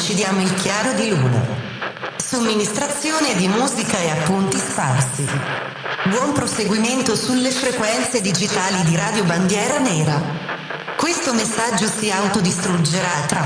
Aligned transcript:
uccidiamo 0.00 0.40
il 0.40 0.54
chiaro 0.54 0.94
di 0.94 1.10
luna. 1.10 1.44
Somministrazione 2.16 3.34
di 3.34 3.46
musica 3.48 3.98
e 3.98 4.08
appunti 4.08 4.56
sparsi. 4.56 5.28
Buon 6.04 6.32
proseguimento 6.32 7.14
sulle 7.14 7.50
frequenze 7.50 8.22
digitali 8.22 8.82
di 8.84 8.96
Radio 8.96 9.24
Bandiera 9.24 9.78
Nera. 9.78 10.18
Questo 10.96 11.34
messaggio 11.34 11.86
si 11.86 12.10
autodistruggerà 12.10 13.26
tra 13.26 13.44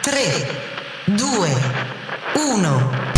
3, 0.00 0.62
2, 1.06 1.56
1. 2.34 3.13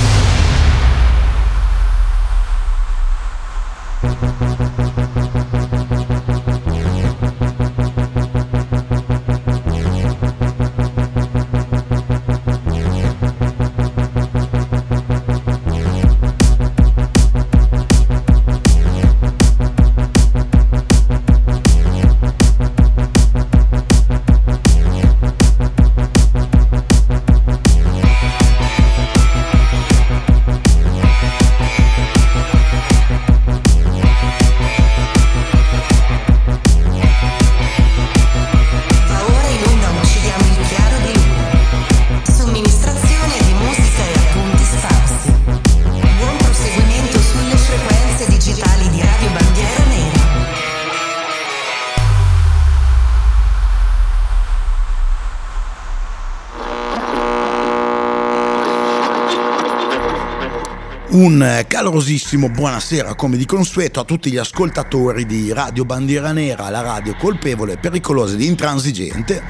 Un 61.17 61.65
calorosissimo 61.67 62.51
buonasera 62.51 63.15
come 63.15 63.39
di 63.39 63.47
consueto 63.47 64.01
a 64.01 64.05
tutti 64.05 64.31
gli 64.31 64.37
ascoltatori 64.37 65.25
di 65.25 65.51
Radio 65.51 65.87
Bandiera 65.87 66.31
Nera, 66.31 66.69
la 66.69 66.83
radio 66.83 67.17
colpevole, 67.17 67.79
pericolosa 67.79 68.35
ed 68.35 68.43
intransigente. 68.43 69.43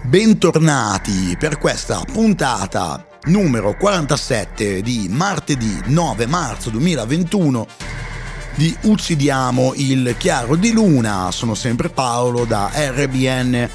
Bentornati 0.00 1.36
per 1.38 1.58
questa 1.58 2.00
puntata 2.10 3.06
numero 3.24 3.76
47 3.76 4.80
di 4.80 5.08
martedì 5.10 5.78
9 5.88 6.26
marzo 6.26 6.70
2021 6.70 7.66
di 8.54 8.74
Uccidiamo 8.80 9.74
il 9.76 10.14
chiaro 10.16 10.56
di 10.56 10.72
luna. 10.72 11.30
Sono 11.32 11.54
sempre 11.54 11.90
Paolo 11.90 12.46
da 12.46 12.70
RBN 12.72 13.68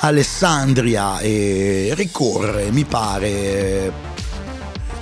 Alessandria 0.00 1.18
e 1.18 1.92
ricorre, 1.94 2.70
mi 2.70 2.84
pare 2.84 4.13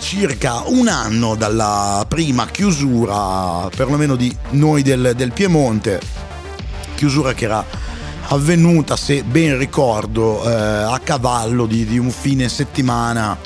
circa 0.03 0.65
un 0.67 0.89
anno 0.89 1.37
dalla 1.37 2.05
prima 2.09 2.47
chiusura, 2.49 3.69
perlomeno 3.75 4.17
di 4.17 4.37
noi 4.51 4.83
del, 4.83 5.13
del 5.15 5.33
Piemonte, 5.33 6.01
chiusura 6.97 7.33
che 7.33 7.45
era 7.45 7.65
avvenuta, 8.27 8.97
se 8.97 9.23
ben 9.23 9.57
ricordo, 9.57 10.43
eh, 10.45 10.53
a 10.53 11.01
cavallo 11.03 11.67
di, 11.67 11.87
di, 11.87 11.99
un 11.99 12.11
fine 12.11 12.49
settimana 12.49 13.39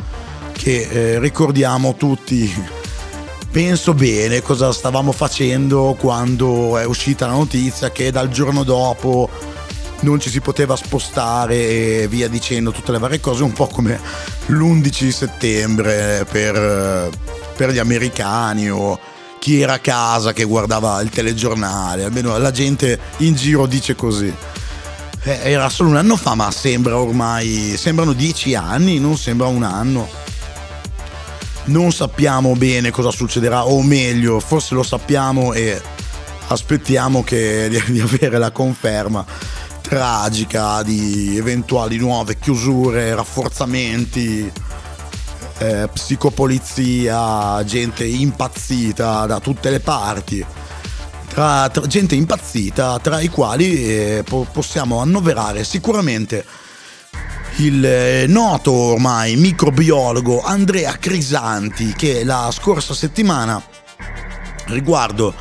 che 0.52 0.88
eh, 0.90 1.18
ricordiamo 1.18 1.94
tutti. 1.94 2.50
Penso 3.50 3.92
bene 3.92 4.40
cosa 4.40 4.72
stavamo 4.72 5.12
facendo 5.12 5.94
quando 5.98 6.78
è 6.78 6.84
uscita 6.84 7.26
la 7.26 7.32
notizia 7.32 7.90
che 7.90 8.10
dal 8.10 8.30
giorno 8.30 8.64
dopo 8.64 9.28
non 10.06 10.20
ci 10.20 10.30
si 10.30 10.40
poteva 10.40 10.76
spostare 10.76 11.56
e 11.56 12.06
via 12.08 12.28
dicendo 12.28 12.70
tutte 12.70 12.92
le 12.92 12.98
varie 12.98 13.18
cose, 13.18 13.42
un 13.42 13.52
po' 13.52 13.66
come 13.66 14.00
l'11 14.46 15.08
settembre 15.08 16.24
per, 16.30 17.10
per 17.56 17.72
gli 17.72 17.78
americani 17.78 18.70
o 18.70 18.98
chi 19.40 19.60
era 19.60 19.74
a 19.74 19.78
casa 19.80 20.32
che 20.32 20.44
guardava 20.44 21.00
il 21.00 21.10
telegiornale, 21.10 22.04
almeno 22.04 22.38
la 22.38 22.52
gente 22.52 22.98
in 23.18 23.34
giro 23.34 23.66
dice 23.66 23.96
così. 23.96 24.32
Eh, 25.24 25.40
era 25.42 25.68
solo 25.68 25.88
un 25.88 25.96
anno 25.96 26.16
fa, 26.16 26.36
ma 26.36 26.52
sembra 26.52 26.96
ormai, 26.96 27.74
sembrano 27.76 28.12
dieci 28.12 28.54
anni, 28.54 29.00
non 29.00 29.16
sembra 29.16 29.48
un 29.48 29.64
anno. 29.64 30.08
Non 31.64 31.90
sappiamo 31.90 32.54
bene 32.54 32.92
cosa 32.92 33.10
succederà, 33.10 33.66
o 33.66 33.82
meglio, 33.82 34.38
forse 34.38 34.74
lo 34.76 34.84
sappiamo 34.84 35.52
e 35.52 35.82
aspettiamo 36.46 37.24
che, 37.24 37.66
di, 37.68 37.82
di 37.92 38.00
avere 38.00 38.38
la 38.38 38.52
conferma 38.52 39.55
tragica 39.88 40.82
di 40.82 41.36
eventuali 41.36 41.96
nuove 41.96 42.38
chiusure, 42.40 43.14
rafforzamenti, 43.14 44.50
eh, 45.58 45.88
psicopolizia, 45.92 47.62
gente 47.64 48.04
impazzita 48.04 49.26
da 49.26 49.38
tutte 49.38 49.70
le 49.70 49.78
parti. 49.78 50.44
Tra, 51.28 51.68
tra 51.68 51.86
gente 51.86 52.16
impazzita, 52.16 52.98
tra 52.98 53.20
i 53.20 53.28
quali 53.28 53.84
eh, 53.84 54.24
po- 54.24 54.46
possiamo 54.50 54.98
annoverare 55.00 55.62
sicuramente 55.62 56.44
il 57.58 57.84
eh, 57.84 58.26
noto 58.26 58.72
ormai 58.72 59.36
microbiologo 59.36 60.42
Andrea 60.42 60.96
Crisanti 60.98 61.92
che 61.92 62.24
la 62.24 62.50
scorsa 62.52 62.92
settimana 62.92 63.62
riguardo 64.66 65.32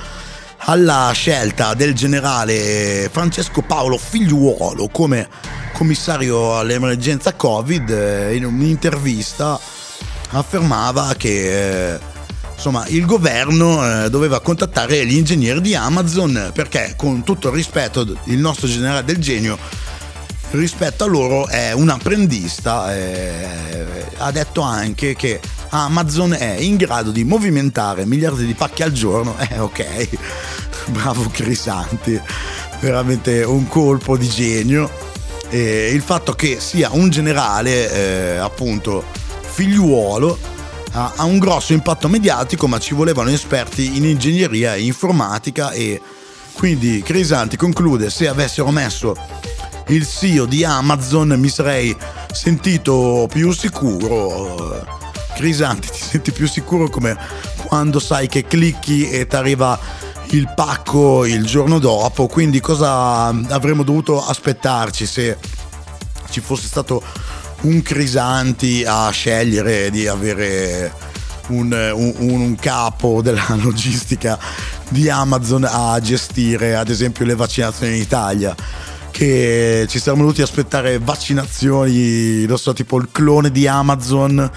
alla 0.66 1.12
scelta 1.14 1.74
del 1.74 1.94
generale 1.94 3.10
Francesco 3.12 3.62
Paolo 3.62 3.98
Figliuolo 3.98 4.88
come 4.88 5.28
commissario 5.74 6.58
all'emergenza 6.58 7.34
Covid, 7.34 7.90
eh, 7.90 8.36
in 8.36 8.46
un'intervista 8.46 9.60
affermava 10.30 11.14
che 11.18 11.94
eh, 11.94 12.00
insomma, 12.56 12.88
il 12.88 13.06
governo 13.06 14.06
eh, 14.06 14.10
doveva 14.10 14.42
contattare 14.42 15.06
gli 15.06 15.16
ingegneri 15.16 15.62
di 15.62 15.76
Amazon 15.76 16.52
perché 16.54 16.94
con 16.98 17.24
tutto 17.24 17.50
il 17.50 17.56
rispetto 17.56 18.18
il 18.24 18.40
nostro 18.40 18.68
generale 18.68 19.04
del 19.04 19.18
genio 19.18 19.58
rispetto 20.56 21.04
a 21.04 21.08
loro 21.08 21.48
è 21.48 21.72
un 21.72 21.90
apprendista 21.90 22.92
ha 24.18 24.32
detto 24.32 24.62
anche 24.62 25.16
che 25.16 25.40
Amazon 25.70 26.34
è 26.34 26.56
in 26.60 26.78
grado 26.78 27.12
di 27.12 27.24
movimentare 27.24 28.06
miliardi 28.06 28.46
di 28.46 28.54
pacchi 28.54 28.84
al 28.84 28.92
giorno. 28.92 29.36
Eh 29.50 29.60
ok. 29.60 30.10
Bravo 30.88 31.30
Crisanti, 31.32 32.20
veramente 32.80 33.44
un 33.44 33.68
colpo 33.68 34.18
di 34.18 34.28
genio. 34.28 34.90
E 35.50 35.92
il 35.94 36.02
fatto 36.02 36.34
che 36.34 36.60
sia 36.60 36.90
un 36.92 37.10
generale, 37.10 37.92
eh, 37.92 38.38
appunto, 38.38 39.04
figliuolo, 39.42 40.38
ha 40.92 41.24
un 41.24 41.40
grosso 41.40 41.74
impatto 41.74 42.08
mediatico, 42.08 42.68
ma 42.68 42.80
ci 42.80 42.94
volevano 42.94 43.30
esperti 43.30 43.98
in 43.98 44.06
ingegneria 44.06 44.76
e 44.76 44.84
informatica 44.84 45.72
e 45.72 46.02
quindi 46.54 47.02
Crisanti 47.04 47.58
conclude 47.58 48.10
se 48.10 48.30
avessero 48.30 48.72
messo 48.72 49.16
il 49.88 50.08
CEO 50.08 50.46
di 50.46 50.64
Amazon 50.64 51.30
mi 51.38 51.50
sarei 51.50 51.96
sentito 52.32 53.28
più 53.32 53.52
sicuro. 53.52 54.86
Crisanti, 55.36 55.90
ti 55.90 56.00
senti 56.00 56.32
più 56.32 56.48
sicuro 56.48 56.90
come 56.90 57.18
quando 57.66 58.00
sai 58.00 58.28
che 58.28 58.46
clicchi 58.46 59.10
e 59.10 59.28
ti 59.28 59.36
arriva 59.36 59.78
il 60.30 60.52
pacco 60.56 61.26
il 61.26 61.46
giorno 61.46 61.78
dopo, 61.78 62.28
quindi 62.28 62.60
cosa 62.60 63.28
avremmo 63.28 63.84
dovuto 63.84 64.26
aspettarci 64.26 65.06
se 65.06 65.38
ci 66.30 66.42
fosse 66.42 66.68
stato 66.68 67.04
un 67.62 67.82
Crisanti 67.82 68.84
a 68.86 69.10
scegliere 69.10 69.90
di 69.92 70.08
avere 70.08 70.92
un, 71.48 71.72
un, 71.94 72.14
un, 72.18 72.56
capo 72.56 73.22
della 73.22 73.46
logistica 73.62 74.40
di 74.90 75.10
Amazon 75.10 75.68
a 75.70 76.00
gestire 76.00 76.76
ad 76.76 76.90
esempio 76.90 77.26
le 77.26 77.36
vaccinazioni 77.36 77.96
in 77.96 78.02
Italia 78.02 78.56
che 79.16 79.86
ci 79.88 79.98
saremmo 79.98 80.24
dovuti 80.24 80.42
aspettare 80.42 81.00
vaccinazioni 81.00 82.44
non 82.46 82.58
so 82.58 82.74
tipo 82.74 82.98
il 82.98 83.08
clone 83.14 83.50
di 83.50 83.66
Amazon 83.66 84.52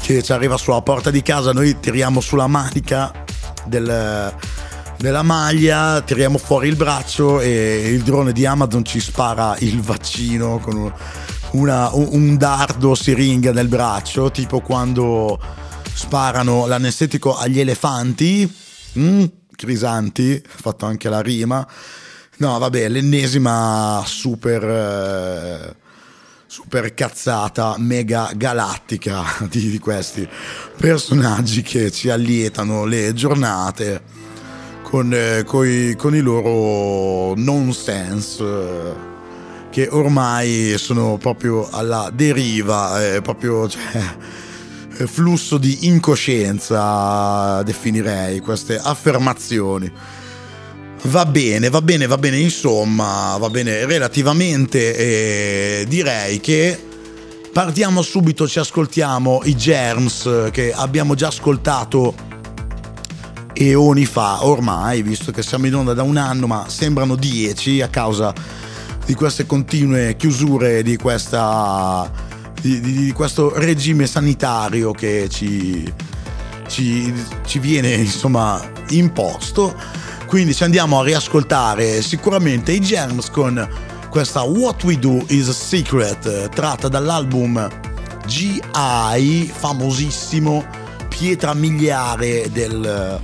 che 0.00 0.22
ci 0.22 0.32
arriva 0.32 0.56
sulla 0.56 0.82
porta 0.82 1.10
di 1.10 1.20
casa 1.20 1.52
noi 1.52 1.80
tiriamo 1.80 2.20
sulla 2.20 2.46
manica 2.46 3.12
del 3.64 4.32
della 4.96 5.22
maglia, 5.22 6.00
tiriamo 6.00 6.38
fuori 6.38 6.68
il 6.68 6.76
braccio 6.76 7.40
e 7.40 7.90
il 7.90 8.02
drone 8.04 8.32
di 8.32 8.46
Amazon 8.46 8.84
ci 8.84 9.00
spara 9.00 9.56
il 9.58 9.80
vaccino 9.80 10.60
con 10.60 10.94
una, 11.50 11.90
un 11.92 12.36
dardo 12.36 12.94
siringa 12.94 13.52
nel 13.52 13.66
braccio, 13.68 14.30
tipo 14.30 14.60
quando 14.60 15.38
sparano 15.92 16.66
l'anestetico 16.66 17.36
agli 17.36 17.58
elefanti. 17.58 18.50
Mm, 18.96 19.24
crisanti, 19.54 20.40
fatto 20.46 20.86
anche 20.86 21.08
la 21.08 21.20
rima. 21.20 21.66
No, 22.38 22.58
vabbè, 22.58 22.88
l'ennesima 22.88 24.02
super... 24.06 24.64
Eh, 24.64 25.82
super 26.46 26.94
cazzata 26.94 27.74
mega 27.78 28.30
galattica 28.36 29.24
di, 29.50 29.70
di 29.70 29.78
questi 29.80 30.28
personaggi 30.76 31.62
che 31.62 31.90
ci 31.90 32.10
allietano 32.10 32.84
le 32.84 33.12
giornate 33.12 34.00
con, 34.84 35.12
eh, 35.12 35.42
coi, 35.44 35.96
con 35.96 36.14
i 36.14 36.20
loro 36.20 37.34
nonsense 37.34 38.44
eh, 38.44 38.94
che 39.70 39.88
ormai 39.90 40.74
sono 40.78 41.16
proprio 41.16 41.68
alla 41.68 42.08
deriva, 42.14 43.04
eh, 43.04 43.20
proprio 43.20 43.66
cioè, 43.68 44.04
flusso 45.06 45.58
di 45.58 45.88
incoscienza 45.88 47.60
definirei 47.64 48.38
queste 48.38 48.78
affermazioni. 48.78 49.92
Va 51.06 51.26
bene, 51.26 51.68
va 51.68 51.82
bene, 51.82 52.06
va 52.06 52.16
bene, 52.16 52.38
insomma, 52.38 53.36
va 53.38 53.50
bene 53.50 53.84
relativamente 53.84 54.96
e 54.96 55.84
direi 55.86 56.40
che 56.40 56.82
partiamo 57.52 58.00
subito, 58.00 58.48
ci 58.48 58.58
ascoltiamo 58.58 59.42
i 59.44 59.54
Germs 59.54 60.48
che 60.50 60.72
abbiamo 60.72 61.14
già 61.14 61.26
ascoltato 61.26 62.14
eoni 63.52 64.06
fa 64.06 64.46
ormai, 64.46 65.02
visto 65.02 65.30
che 65.30 65.42
siamo 65.42 65.66
in 65.66 65.74
onda 65.74 65.92
da 65.92 66.02
un 66.02 66.16
anno, 66.16 66.46
ma 66.46 66.64
sembrano 66.68 67.16
dieci 67.16 67.82
a 67.82 67.88
causa 67.88 68.32
di 69.04 69.12
queste 69.12 69.44
continue 69.44 70.16
chiusure 70.16 70.82
di, 70.82 70.96
questa, 70.96 72.10
di, 72.62 72.80
di, 72.80 72.92
di 73.04 73.12
questo 73.12 73.52
regime 73.54 74.06
sanitario 74.06 74.92
che 74.92 75.28
ci, 75.28 75.92
ci, 76.66 77.12
ci 77.44 77.58
viene 77.58 77.92
insomma 77.92 78.58
imposto 78.88 80.02
quindi 80.34 80.52
ci 80.52 80.64
andiamo 80.64 80.98
a 80.98 81.04
riascoltare 81.04 82.02
sicuramente 82.02 82.72
i 82.72 82.80
Germs 82.80 83.30
con 83.30 83.68
questa 84.10 84.42
What 84.42 84.82
We 84.82 84.98
Do 84.98 85.22
Is 85.28 85.46
a 85.46 85.52
Secret 85.52 86.48
tratta 86.48 86.88
dall'album 86.88 87.68
GI, 88.26 89.52
famosissimo, 89.54 90.66
pietra 91.08 91.54
miliare 91.54 92.48
del 92.50 93.20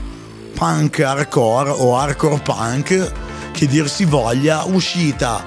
punk 0.54 1.00
hardcore 1.00 1.70
o 1.70 1.98
hardcore 1.98 2.42
punk, 2.44 3.12
che 3.50 3.66
dir 3.66 3.90
si 3.90 4.04
voglia, 4.04 4.62
uscita 4.66 5.44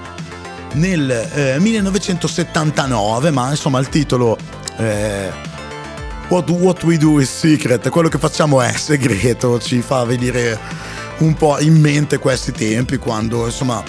nel 0.74 1.10
eh, 1.10 1.60
1979, 1.60 3.32
ma 3.32 3.52
insomma 3.52 3.80
il 3.80 3.88
titolo... 3.88 4.38
Eh, 4.76 5.52
What, 6.30 6.50
what, 6.50 6.84
we 6.84 6.98
do 6.98 7.20
is 7.20 7.30
secret, 7.30 7.88
quello 7.90 8.08
che 8.08 8.18
facciamo 8.18 8.60
è 8.62 8.72
segreto, 8.72 9.60
ci 9.60 9.82
fa 9.82 10.04
venire 10.04 10.58
un 11.24 11.34
po' 11.36 11.60
in 11.60 11.80
mente 11.80 12.18
questi 12.18 12.52
tempi 12.52 12.98
quando 12.98 13.46
insomma 13.46 13.82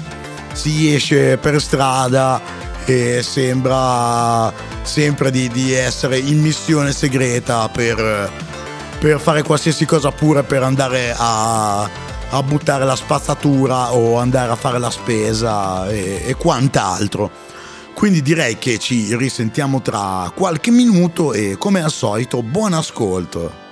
si 0.52 0.94
esce 0.94 1.36
per 1.36 1.60
strada 1.60 2.40
e 2.84 3.22
sembra 3.22 4.52
sempre 4.82 5.30
di, 5.30 5.48
di 5.48 5.72
essere 5.72 6.18
in 6.18 6.40
missione 6.40 6.92
segreta 6.92 7.68
per, 7.68 8.30
per, 9.00 9.18
fare 9.18 9.42
qualsiasi 9.42 9.84
cosa 9.84 10.10
pure 10.12 10.44
per 10.44 10.62
andare 10.62 11.14
a, 11.16 11.82
a, 11.82 12.42
buttare 12.42 12.84
la 12.84 12.94
spazzatura 12.94 13.92
o 13.92 14.18
andare 14.18 14.52
a 14.52 14.56
fare 14.56 14.78
la 14.78 14.90
spesa 14.90 15.88
e, 15.88 16.22
e 16.26 16.34
quant'altro. 16.34 17.30
Quindi 17.94 18.22
direi 18.22 18.58
che 18.58 18.78
ci 18.78 19.16
risentiamo 19.16 19.80
tra 19.80 20.30
qualche 20.34 20.70
minuto 20.70 21.32
e 21.32 21.56
come 21.58 21.82
al 21.82 21.92
solito 21.92 22.42
buon 22.42 22.74
ascolto. 22.74 23.63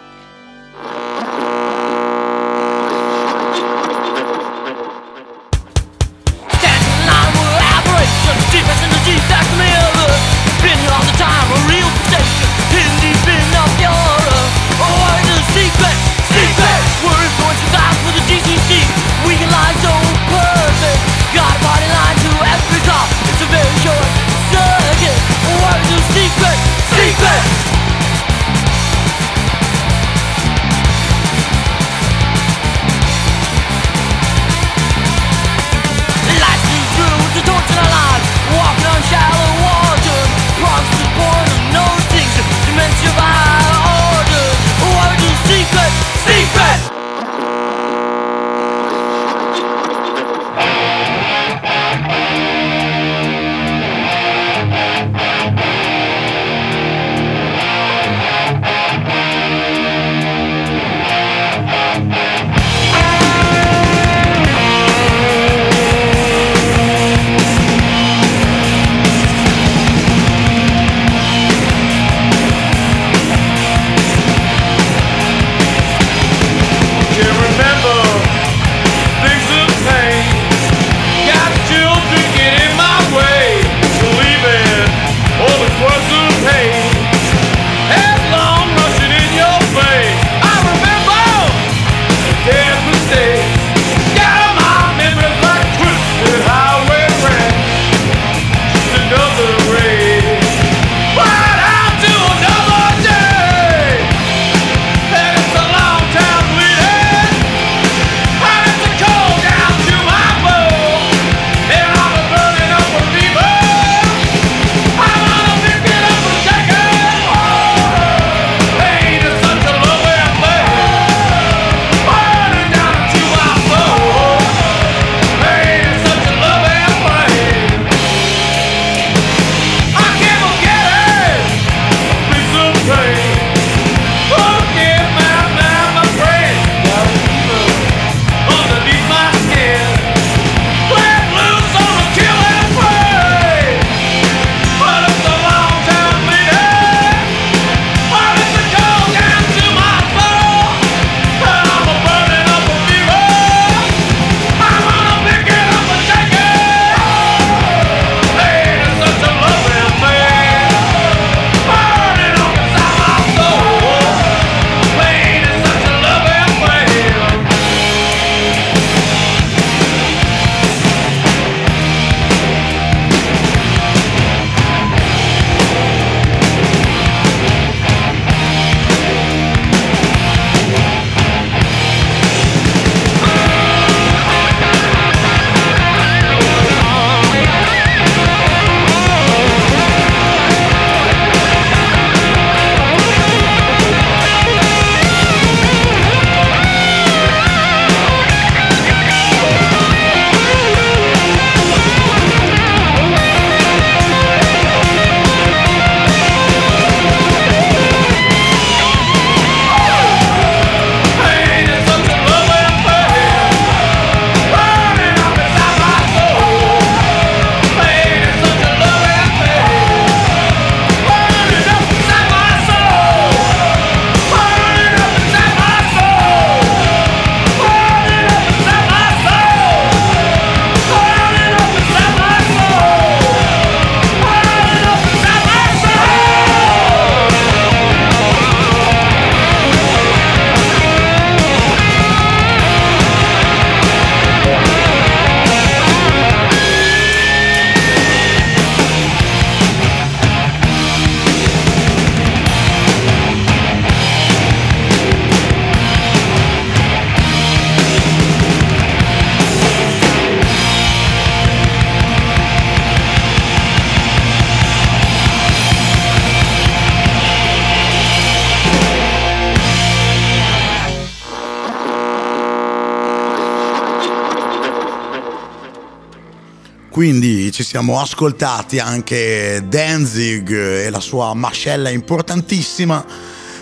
Quindi 277.03 277.51
ci 277.51 277.65
siamo 277.65 277.99
ascoltati 277.99 278.79
anche 278.79 279.65
Danzig 279.67 280.49
e 280.53 280.89
la 280.89 281.01
sua 281.01 281.35
mascella 281.35 281.89
importantissima 281.89 283.05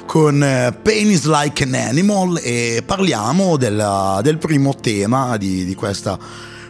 con 0.05 0.45
eh, 0.45 0.79
Pain 0.83 1.11
is 1.11 1.25
like 1.25 1.63
an 1.63 1.73
animal 1.73 2.39
e 2.43 2.83
parliamo 2.85 3.57
del, 3.57 4.21
del 4.23 4.37
primo 4.37 4.75
tema 4.75 5.39
di, 5.39 5.65
di 5.65 5.75
questa 5.75 6.19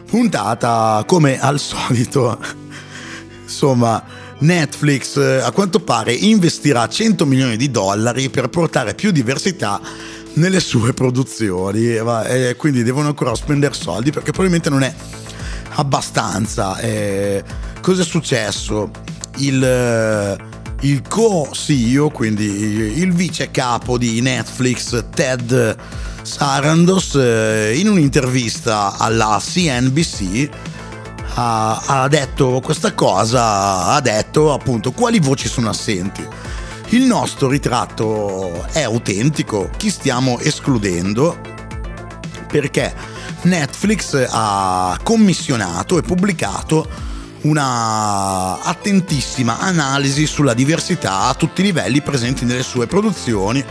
puntata 0.07 1.03
come 1.05 1.41
al 1.41 1.59
solito. 1.59 2.39
Insomma 3.43 4.01
Netflix 4.37 5.17
eh, 5.17 5.41
a 5.41 5.51
quanto 5.51 5.81
pare 5.81 6.13
investirà 6.13 6.87
100 6.87 7.25
milioni 7.25 7.57
di 7.57 7.69
dollari 7.69 8.29
per 8.29 8.47
portare 8.47 8.95
più 8.95 9.11
diversità 9.11 9.81
nelle 10.35 10.61
sue 10.61 10.93
produzioni. 10.93 11.95
E 11.95 12.55
quindi 12.57 12.81
devono 12.83 13.09
ancora 13.09 13.35
spendere 13.35 13.73
soldi 13.73 14.11
perché 14.11 14.31
probabilmente 14.31 14.69
non 14.69 14.83
è 14.83 14.95
abbastanza. 15.75 16.77
Eh, 16.79 17.43
cosa 17.81 18.01
è 18.01 18.05
successo? 18.05 18.91
Il, 19.37 19.63
eh, 19.63 20.37
il 20.81 21.01
co-CEO, 21.07 22.09
quindi 22.09 22.45
il 22.45 23.13
vice 23.13 23.51
capo 23.51 23.97
di 23.97 24.21
Netflix, 24.21 25.05
Ted 25.13 25.75
Sarandos, 26.21 27.15
eh, 27.15 27.73
in 27.77 27.87
un'intervista 27.87 28.97
alla 28.97 29.41
CNBC 29.41 30.49
ha, 31.35 31.81
ha 31.85 32.07
detto 32.07 32.59
questa 32.63 32.93
cosa, 32.93 33.85
ha 33.87 34.01
detto 34.01 34.53
appunto 34.53 34.91
quali 34.91 35.19
voci 35.19 35.47
sono 35.47 35.69
assenti. 35.69 36.27
Il 36.89 37.03
nostro 37.03 37.47
ritratto 37.47 38.65
è 38.71 38.81
autentico, 38.81 39.69
chi 39.77 39.89
stiamo 39.89 40.39
escludendo? 40.39 41.39
Perché 42.47 42.93
Netflix 43.43 44.27
ha 44.29 44.97
commissionato 45.03 45.97
e 45.97 46.01
pubblicato 46.01 47.09
una 47.41 48.61
attentissima 48.61 49.59
analisi 49.59 50.27
sulla 50.27 50.53
diversità 50.53 51.21
a 51.21 51.33
tutti 51.33 51.61
i 51.61 51.63
livelli 51.63 52.01
presenti 52.01 52.45
nelle 52.45 52.63
sue 52.63 52.85
produzioni, 52.85 53.63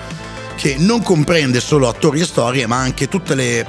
che 0.57 0.77
non 0.79 1.03
comprende 1.03 1.61
solo 1.61 1.89
attori 1.89 2.21
e 2.21 2.25
storie, 2.25 2.67
ma 2.67 2.79
anche 2.79 3.09
tutte 3.09 3.35
le 3.35 3.67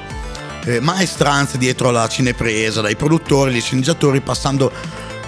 eh, 0.66 0.80
maestranze 0.80 1.58
dietro 1.58 1.90
alla 1.90 2.08
cinepresa, 2.08 2.82
dai 2.82 2.96
produttori, 2.96 3.52
agli 3.52 3.62
sceneggiatori, 3.62 4.22
passando 4.22 4.72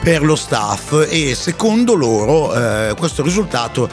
per 0.01 0.23
lo 0.23 0.35
staff. 0.35 1.05
E 1.07 1.35
secondo 1.35 1.93
loro 1.93 2.53
eh, 2.53 2.95
questo 2.97 3.21
risultato 3.21 3.87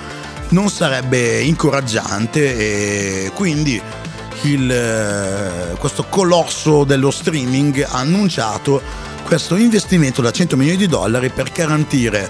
non 0.51 0.69
sarebbe 0.71 1.41
incoraggiante 1.41 2.57
e 2.57 3.31
quindi 3.35 3.81
il, 4.43 4.71
eh, 4.71 5.77
questo 5.79 6.05
colosso 6.05 6.85
dello 6.85 7.11
streaming 7.11 7.83
ha 7.83 7.99
annunciato 7.99 8.81
questo 9.25 9.57
investimento 9.57 10.23
da 10.23 10.31
100 10.31 10.57
milioni 10.57 10.79
di 10.79 10.87
dollari 10.87 11.31
per 11.31 11.51
garantire 11.53 12.29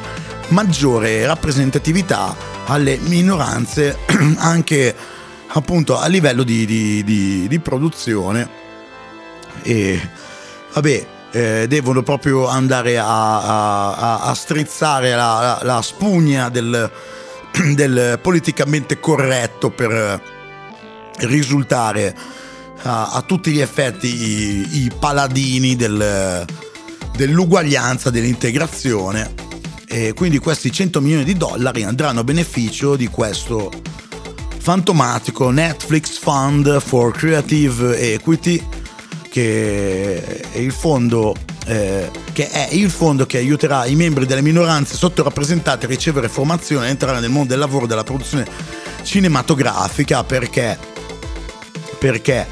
maggiore 0.49 1.25
rappresentatività 1.27 2.37
alle 2.67 2.99
minoranze 2.99 3.99
anche 4.39 4.95
appunto 5.49 5.99
a 5.99 6.07
livello 6.07 6.43
di, 6.43 6.67
di, 6.67 7.05
di, 7.05 7.49
di 7.49 7.59
produzione. 7.61 8.59
E 9.63 10.01
vabbè 10.73 11.07
eh, 11.33 11.67
devono 11.69 12.03
proprio 12.03 12.49
andare 12.49 12.99
a, 12.99 13.05
a, 13.05 14.21
a 14.21 14.35
strizzare 14.35 15.11
la, 15.11 15.41
la, 15.41 15.75
la 15.75 15.83
spugna 15.83 16.49
del, 16.49 16.91
del 17.75 18.19
politicamente 18.21 18.99
corretto 18.99 19.71
per 19.71 20.39
risultare 21.21 22.15
a, 22.83 23.13
a 23.13 23.23
tutti 23.23 23.51
gli 23.51 23.61
effetti 23.61 24.07
i, 24.07 24.85
i 24.85 24.91
paladini 24.99 25.77
del, 25.77 26.47
dell'uguaglianza, 27.17 28.11
dell'integrazione. 28.11 29.49
E 29.87 30.13
quindi 30.15 30.39
questi 30.39 30.71
100 30.71 31.01
milioni 31.01 31.25
di 31.25 31.37
dollari 31.37 31.83
andranno 31.83 32.21
a 32.21 32.25
beneficio 32.25 32.95
di 32.95 33.09
questo 33.09 33.71
fantomatico 34.59 35.51
Netflix 35.51 36.19
Fund 36.19 36.81
for 36.81 37.13
Creative 37.13 38.13
Equity 38.13 38.63
che 39.31 40.51
è 40.53 40.59
il 40.59 40.73
fondo 40.73 41.35
eh, 41.67 42.11
che 42.33 42.51
è 42.51 42.69
il 42.73 42.91
fondo 42.91 43.27
che 43.27 43.39
aiuterà 43.39 43.87
i 43.87 43.95
membri 43.95 44.27
delle 44.27 44.43
minoranze 44.43 44.97
sottorappresentate 44.97 45.87
a 45.87 45.89
ricevere 45.89 46.29
formazione 46.29 46.87
e 46.87 46.91
entrare 46.91 47.21
nel 47.21 47.31
mondo 47.31 47.49
del 47.49 47.59
lavoro 47.59 47.87
della 47.87 48.03
produzione 48.03 48.47
cinematografica 49.03 50.25
perché 50.25 50.77
perché 52.01 52.47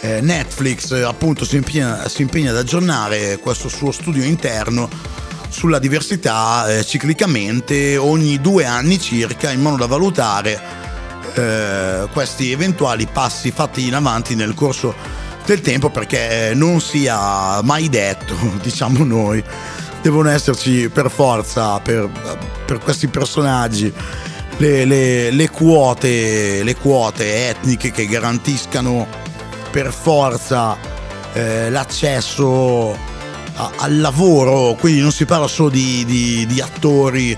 eh, 0.00 0.20
Netflix 0.20 0.90
appunto 1.04 1.44
si 1.44 1.56
impegna, 1.56 2.08
si 2.08 2.22
impegna, 2.22 2.50
ad 2.50 2.56
aggiornare 2.56 3.38
questo 3.38 3.68
suo 3.68 3.92
studio 3.92 4.24
interno 4.24 4.88
sulla 5.48 5.78
diversità 5.78 6.66
eh, 6.68 6.84
ciclicamente 6.84 7.96
ogni 7.96 8.40
due 8.40 8.64
anni 8.66 9.00
circa 9.00 9.50
in 9.50 9.62
modo 9.62 9.76
da 9.76 9.86
valutare 9.86 10.60
eh, 11.34 12.08
questi 12.12 12.50
eventuali 12.50 13.06
passi 13.10 13.52
fatti 13.52 13.86
in 13.86 13.94
avanti 13.94 14.34
nel 14.34 14.54
corso 14.54 14.94
del 15.46 15.60
tempo 15.60 15.90
perché 15.90 16.52
non 16.54 16.80
sia 16.80 17.62
mai 17.62 17.88
detto, 17.88 18.34
diciamo 18.60 19.04
noi, 19.04 19.42
devono 20.02 20.28
esserci 20.28 20.88
per 20.88 21.10
forza 21.10 21.78
per, 21.78 22.10
per 22.66 22.78
questi 22.78 23.06
personaggi 23.06 23.92
le, 24.58 24.84
le, 24.84 25.30
le, 25.30 25.50
quote, 25.50 26.62
le 26.62 26.76
quote 26.76 27.48
etniche 27.48 27.90
che 27.90 28.06
garantiscano 28.06 29.06
per 29.70 29.92
forza 29.92 30.76
eh, 31.32 31.70
l'accesso 31.70 32.92
a, 33.54 33.70
al 33.76 34.00
lavoro, 34.00 34.74
quindi 34.74 35.00
non 35.00 35.12
si 35.12 35.24
parla 35.24 35.46
solo 35.46 35.70
di, 35.70 36.04
di, 36.04 36.46
di 36.46 36.60
attori, 36.60 37.36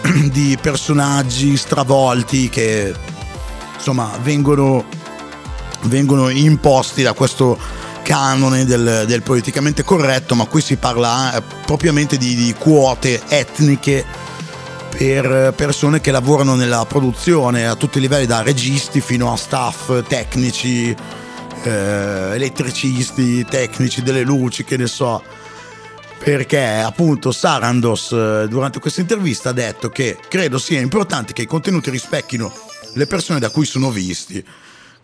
di 0.30 0.58
personaggi 0.60 1.56
stravolti 1.56 2.48
che 2.48 2.94
insomma 3.74 4.10
vengono, 4.22 4.84
vengono 5.82 6.30
imposti 6.30 7.02
da 7.02 7.12
questo 7.12 7.58
canone 8.02 8.64
del, 8.64 9.04
del, 9.06 9.22
politicamente 9.22 9.82
corretto, 9.82 10.34
ma 10.34 10.46
qui 10.46 10.60
si 10.60 10.76
parla 10.76 11.36
eh, 11.36 11.42
propriamente 11.66 12.16
di, 12.16 12.34
di 12.34 12.54
quote 12.56 13.20
etniche 13.28 14.04
per 14.96 15.52
persone 15.54 16.00
che 16.00 16.10
lavorano 16.10 16.54
nella 16.54 16.86
produzione 16.86 17.66
a 17.66 17.76
tutti 17.76 17.98
i 17.98 18.00
livelli, 18.00 18.24
da 18.24 18.40
registi 18.40 19.02
fino 19.02 19.30
a 19.30 19.36
staff 19.36 20.06
tecnici, 20.06 20.94
eh, 21.62 21.70
elettricisti, 22.34 23.44
tecnici 23.44 24.02
delle 24.02 24.22
luci, 24.22 24.64
che 24.64 24.76
ne 24.78 24.86
so. 24.86 25.22
Perché 26.18 26.64
appunto 26.64 27.30
Sarandos 27.30 28.10
eh, 28.12 28.46
durante 28.48 28.80
questa 28.80 29.02
intervista 29.02 29.50
ha 29.50 29.52
detto 29.52 29.90
che 29.90 30.16
credo 30.28 30.58
sia 30.58 30.80
importante 30.80 31.34
che 31.34 31.42
i 31.42 31.46
contenuti 31.46 31.90
rispecchino 31.90 32.50
le 32.94 33.06
persone 33.06 33.38
da 33.38 33.50
cui 33.50 33.66
sono 33.66 33.90
visti. 33.90 34.42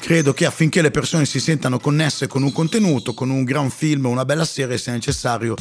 Credo 0.03 0.33
che 0.33 0.47
affinché 0.47 0.83
le 0.83 0.91
persone 0.91 1.25
si 1.27 1.39
sentano 1.39 1.79
connesse 1.79 2.27
con 2.27 2.43
un 2.43 2.51
contenuto, 2.51 3.15
con 3.15 3.31
un 3.31 3.45
gran 3.45 3.71
film 3.71 4.07
una 4.07 4.25
bella 4.25 4.45
serie, 4.45 4.77
sia 4.77 4.93
necessario 4.93 5.55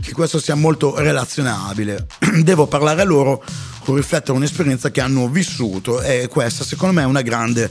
che 0.00 0.12
questo 0.12 0.40
sia 0.40 0.54
molto 0.54 0.96
relazionabile. 0.98 2.06
Devo 2.40 2.66
parlare 2.66 3.02
a 3.02 3.04
loro 3.04 3.44
o 3.84 3.94
riflettere 3.94 4.32
un'esperienza 4.32 4.90
che 4.90 5.02
hanno 5.02 5.28
vissuto 5.28 6.00
e 6.00 6.26
questa 6.28 6.64
secondo 6.64 6.94
me 6.94 7.02
è 7.02 7.04
una 7.04 7.20
grande 7.20 7.70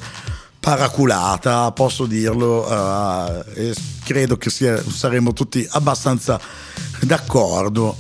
paraculata, 0.59 1.71
posso 1.71 2.05
dirlo, 2.05 2.67
uh, 2.69 3.43
e 3.55 3.73
credo 4.03 4.37
che 4.37 4.51
sia, 4.51 4.79
saremo 4.79 5.33
tutti 5.33 5.67
abbastanza 5.71 6.39
d'accordo, 6.99 7.97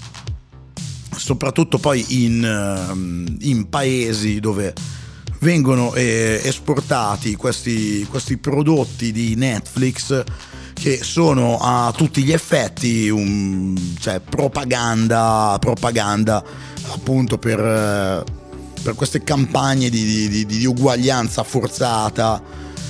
soprattutto 1.17 1.79
poi 1.79 2.05
in, 2.23 2.43
uh, 2.43 3.45
in 3.47 3.67
paesi 3.67 4.39
dove 4.39 4.75
vengono 5.41 5.93
eh, 5.93 6.39
esportati 6.43 7.35
questi, 7.35 8.05
questi 8.09 8.37
prodotti 8.37 9.11
di 9.11 9.35
Netflix 9.35 10.23
che 10.73 10.99
sono 11.03 11.59
a 11.61 11.93
tutti 11.95 12.23
gli 12.23 12.31
effetti 12.31 13.09
un, 13.09 13.75
cioè, 13.99 14.19
propaganda, 14.19 15.57
propaganda 15.59 16.43
appunto 16.91 17.37
per, 17.37 17.59
eh, 17.59 18.23
per 18.81 18.95
queste 18.95 19.23
campagne 19.23 19.89
di, 19.89 20.27
di, 20.27 20.45
di, 20.45 20.65
uguaglianza 20.65 21.43
forzata, 21.43 22.41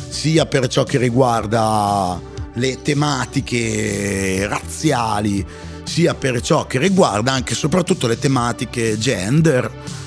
sia 0.08 0.46
per 0.46 0.68
ciò 0.68 0.84
che 0.84 0.98
riguarda 0.98 2.20
le 2.54 2.82
tematiche 2.82 4.46
razziali, 4.48 5.46
sia 5.84 6.14
per 6.14 6.42
ciò 6.42 6.66
che 6.66 6.80
riguarda 6.80 7.32
anche 7.32 7.54
e 7.54 7.56
soprattutto 7.56 8.08
le 8.08 8.20
tematiche 8.20 8.98
gender. 8.98 10.00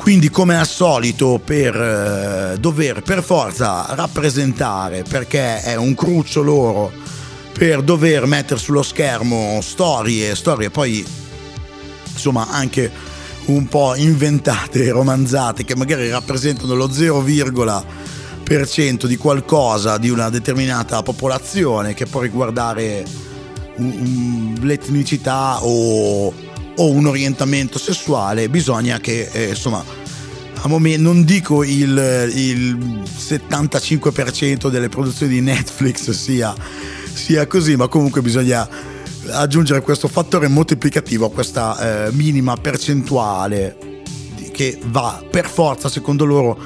Quindi 0.00 0.30
come 0.30 0.56
al 0.56 0.66
solito 0.66 1.38
per 1.44 1.76
eh, 1.76 2.56
dover 2.58 3.02
per 3.02 3.22
forza 3.22 3.84
rappresentare, 3.90 5.04
perché 5.06 5.60
è 5.60 5.74
un 5.76 5.94
cruccio 5.94 6.40
loro, 6.40 6.90
per 7.52 7.82
dover 7.82 8.24
mettere 8.24 8.58
sullo 8.58 8.82
schermo 8.82 9.58
storie, 9.60 10.34
storie 10.34 10.70
poi 10.70 11.04
insomma 12.12 12.48
anche 12.48 12.90
un 13.44 13.68
po' 13.68 13.94
inventate, 13.94 14.88
romanzate, 14.88 15.64
che 15.64 15.76
magari 15.76 16.08
rappresentano 16.08 16.74
lo 16.74 16.88
0,% 16.88 19.04
di 19.04 19.16
qualcosa 19.18 19.98
di 19.98 20.08
una 20.08 20.30
determinata 20.30 21.02
popolazione 21.02 21.92
che 21.92 22.06
può 22.06 22.22
riguardare 22.22 23.04
l'etnicità 23.76 25.62
o, 25.62 26.32
o, 26.80 26.90
un 26.90 27.06
orientamento 27.06 27.78
sessuale, 27.78 28.48
bisogna 28.48 28.98
che 28.98 29.28
eh, 29.32 29.48
insomma 29.48 29.84
a 30.62 30.68
momento, 30.68 31.00
non 31.00 31.24
dico 31.24 31.64
il, 31.64 32.30
il 32.34 32.76
75% 32.76 34.68
delle 34.68 34.88
produzioni 34.88 35.32
di 35.32 35.40
Netflix 35.40 36.10
sia, 36.10 36.54
sia 37.12 37.46
così, 37.46 37.76
ma 37.76 37.88
comunque 37.88 38.20
bisogna 38.20 38.68
aggiungere 39.30 39.80
questo 39.80 40.08
fattore 40.08 40.48
moltiplicativo 40.48 41.26
a 41.26 41.30
questa 41.30 42.06
eh, 42.06 42.12
minima 42.12 42.56
percentuale 42.56 44.02
che 44.52 44.78
va 44.84 45.22
per 45.30 45.46
forza, 45.46 45.88
secondo 45.88 46.26
loro, 46.26 46.58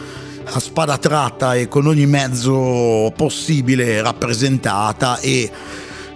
a 0.44 0.58
spada 0.58 0.98
tratta 0.98 1.54
e 1.54 1.68
con 1.68 1.86
ogni 1.86 2.06
mezzo 2.06 3.12
possibile 3.16 4.02
rappresentata 4.02 5.18
e 5.20 5.50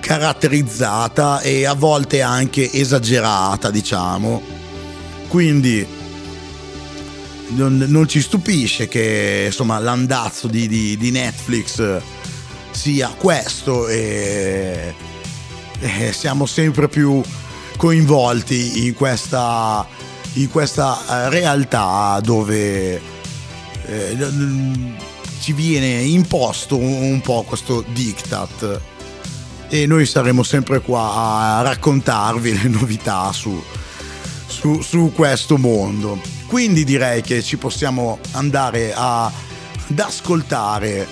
caratterizzata 0.09 1.43
e 1.43 1.67
a 1.67 1.75
volte 1.75 2.23
anche 2.23 2.73
esagerata, 2.73 3.71
diciamo. 3.71 4.41
Quindi 5.29 5.87
non, 7.49 7.77
non 7.77 8.09
ci 8.09 8.23
stupisce 8.23 8.89
che 8.89 9.45
insomma, 9.49 9.79
l'andazzo 9.79 10.47
di, 10.47 10.67
di, 10.67 10.97
di 10.97 11.11
Netflix 11.11 12.01
sia 12.71 13.09
questo 13.19 13.87
e, 13.87 14.95
e, 15.79 16.13
siamo 16.15 16.47
sempre 16.47 16.89
più 16.89 17.21
coinvolti 17.77 18.87
in 18.87 18.95
questa, 18.95 19.87
in 20.35 20.49
questa 20.49 21.27
eh, 21.27 21.29
realtà 21.29 22.19
dove 22.23 22.99
eh, 23.85 24.17
ci 25.39 25.53
viene 25.53 26.01
imposto 26.01 26.79
un, 26.79 27.11
un 27.13 27.21
po' 27.21 27.43
questo 27.43 27.85
diktat 27.93 28.97
e 29.69 29.87
noi 29.87 30.07
saremo 30.07 30.43
sempre 30.43 30.81
qua 30.81 31.13
a 31.13 31.63
raccontarvi 31.63 32.63
le 32.63 32.69
novità 32.69 33.33
su, 33.33 33.63
su, 34.47 34.81
su 34.81 35.13
questo 35.15 35.59
mondo. 35.59 36.21
Quindi 36.47 36.85
direi 36.85 37.23
che 37.23 37.43
ci 37.43 37.57
possiamo 37.59 38.19
andare 38.33 38.93
a, 38.95 39.27
ad 39.27 39.99
ascoltare 39.99 41.07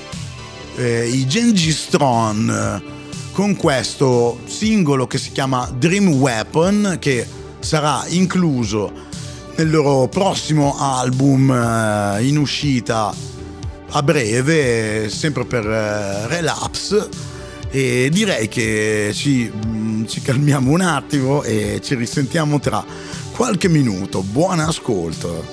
eh, 0.76 1.08
i 1.08 1.26
Gengis 1.26 1.88
Tron 1.90 2.82
con 3.32 3.54
questo 3.56 4.40
singolo 4.46 5.06
che 5.06 5.18
si 5.18 5.30
chiama 5.30 5.70
Dream 5.76 6.08
Weapon 6.08 6.96
che 6.98 7.26
sarà 7.58 8.04
incluso 8.08 8.90
nel 9.56 9.70
loro 9.70 10.08
prossimo 10.08 10.76
album 10.78 11.50
eh, 11.50 12.26
in 12.26 12.38
uscita 12.38 13.12
a 13.90 14.02
breve, 14.02 15.08
sempre 15.10 15.44
per 15.44 15.66
eh, 15.66 16.26
Relapse. 16.28 17.34
E 17.70 18.08
direi 18.10 18.48
che 18.48 19.10
ci, 19.12 19.50
mm, 19.50 20.04
ci 20.04 20.20
calmiamo 20.20 20.70
un 20.70 20.80
attimo 20.80 21.42
e 21.42 21.80
ci 21.82 21.94
risentiamo 21.94 22.58
tra 22.60 22.84
qualche 23.32 23.68
minuto. 23.68 24.22
Buon 24.22 24.60
ascolto. 24.60 25.44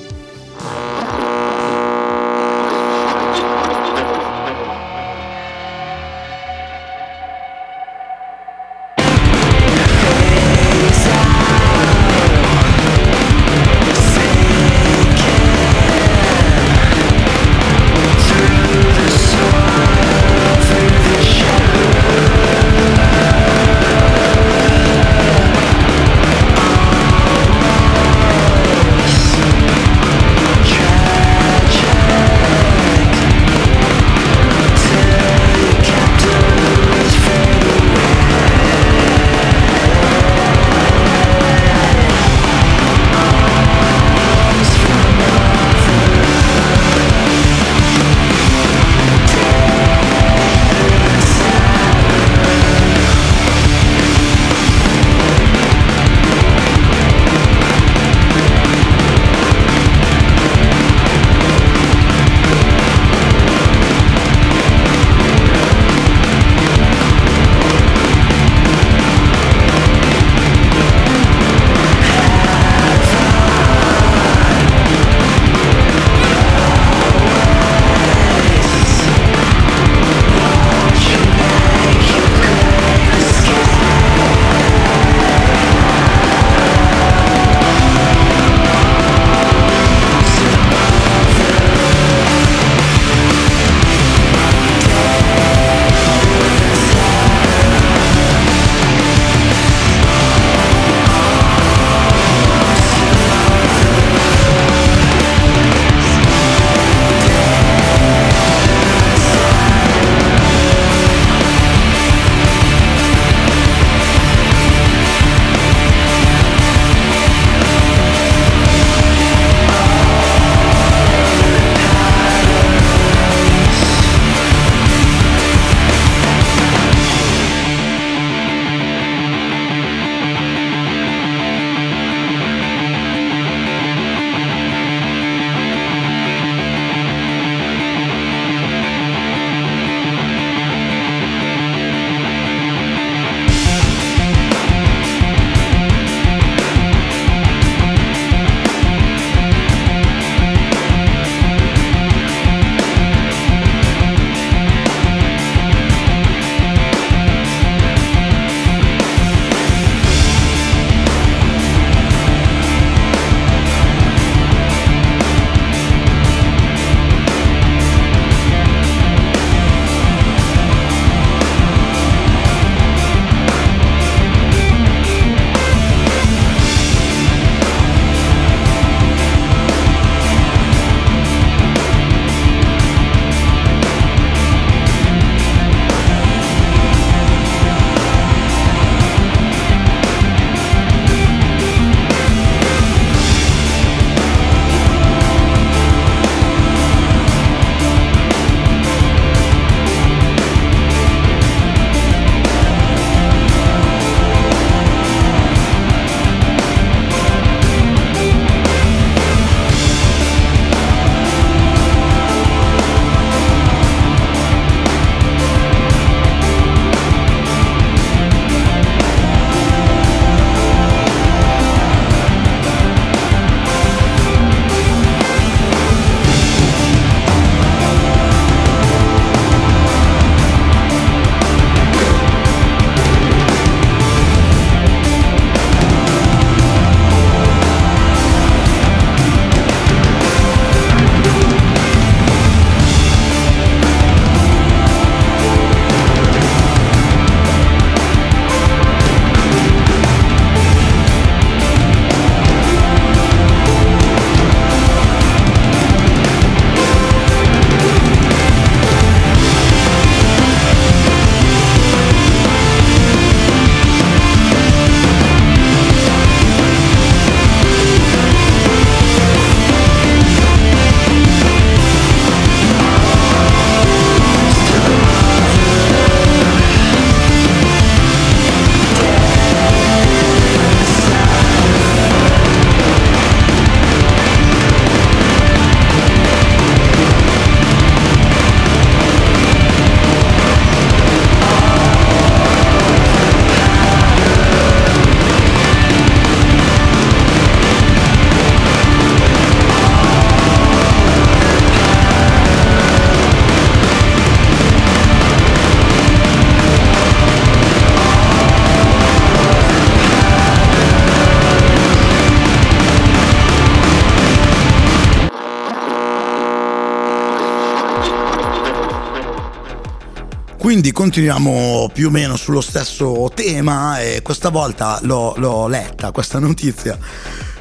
Quindi 320.83 320.99
continuiamo 320.99 321.89
più 321.93 322.07
o 322.07 322.11
meno 322.11 322.35
sullo 322.35 322.59
stesso 322.59 323.31
tema 323.33 324.01
e 324.01 324.21
questa 324.21 324.49
volta 324.49 324.99
l'ho, 325.03 325.33
l'ho 325.37 325.69
letta 325.69 326.11
questa 326.11 326.39
notizia 326.39 326.97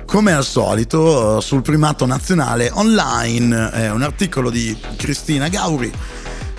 come 0.04 0.32
al 0.32 0.44
solito 0.44 1.40
sul 1.40 1.62
primato 1.62 2.04
nazionale 2.04 2.68
online, 2.72 3.70
è 3.70 3.90
un 3.92 4.02
articolo 4.02 4.50
di 4.50 4.76
Cristina 4.96 5.46
Gauri. 5.46 5.92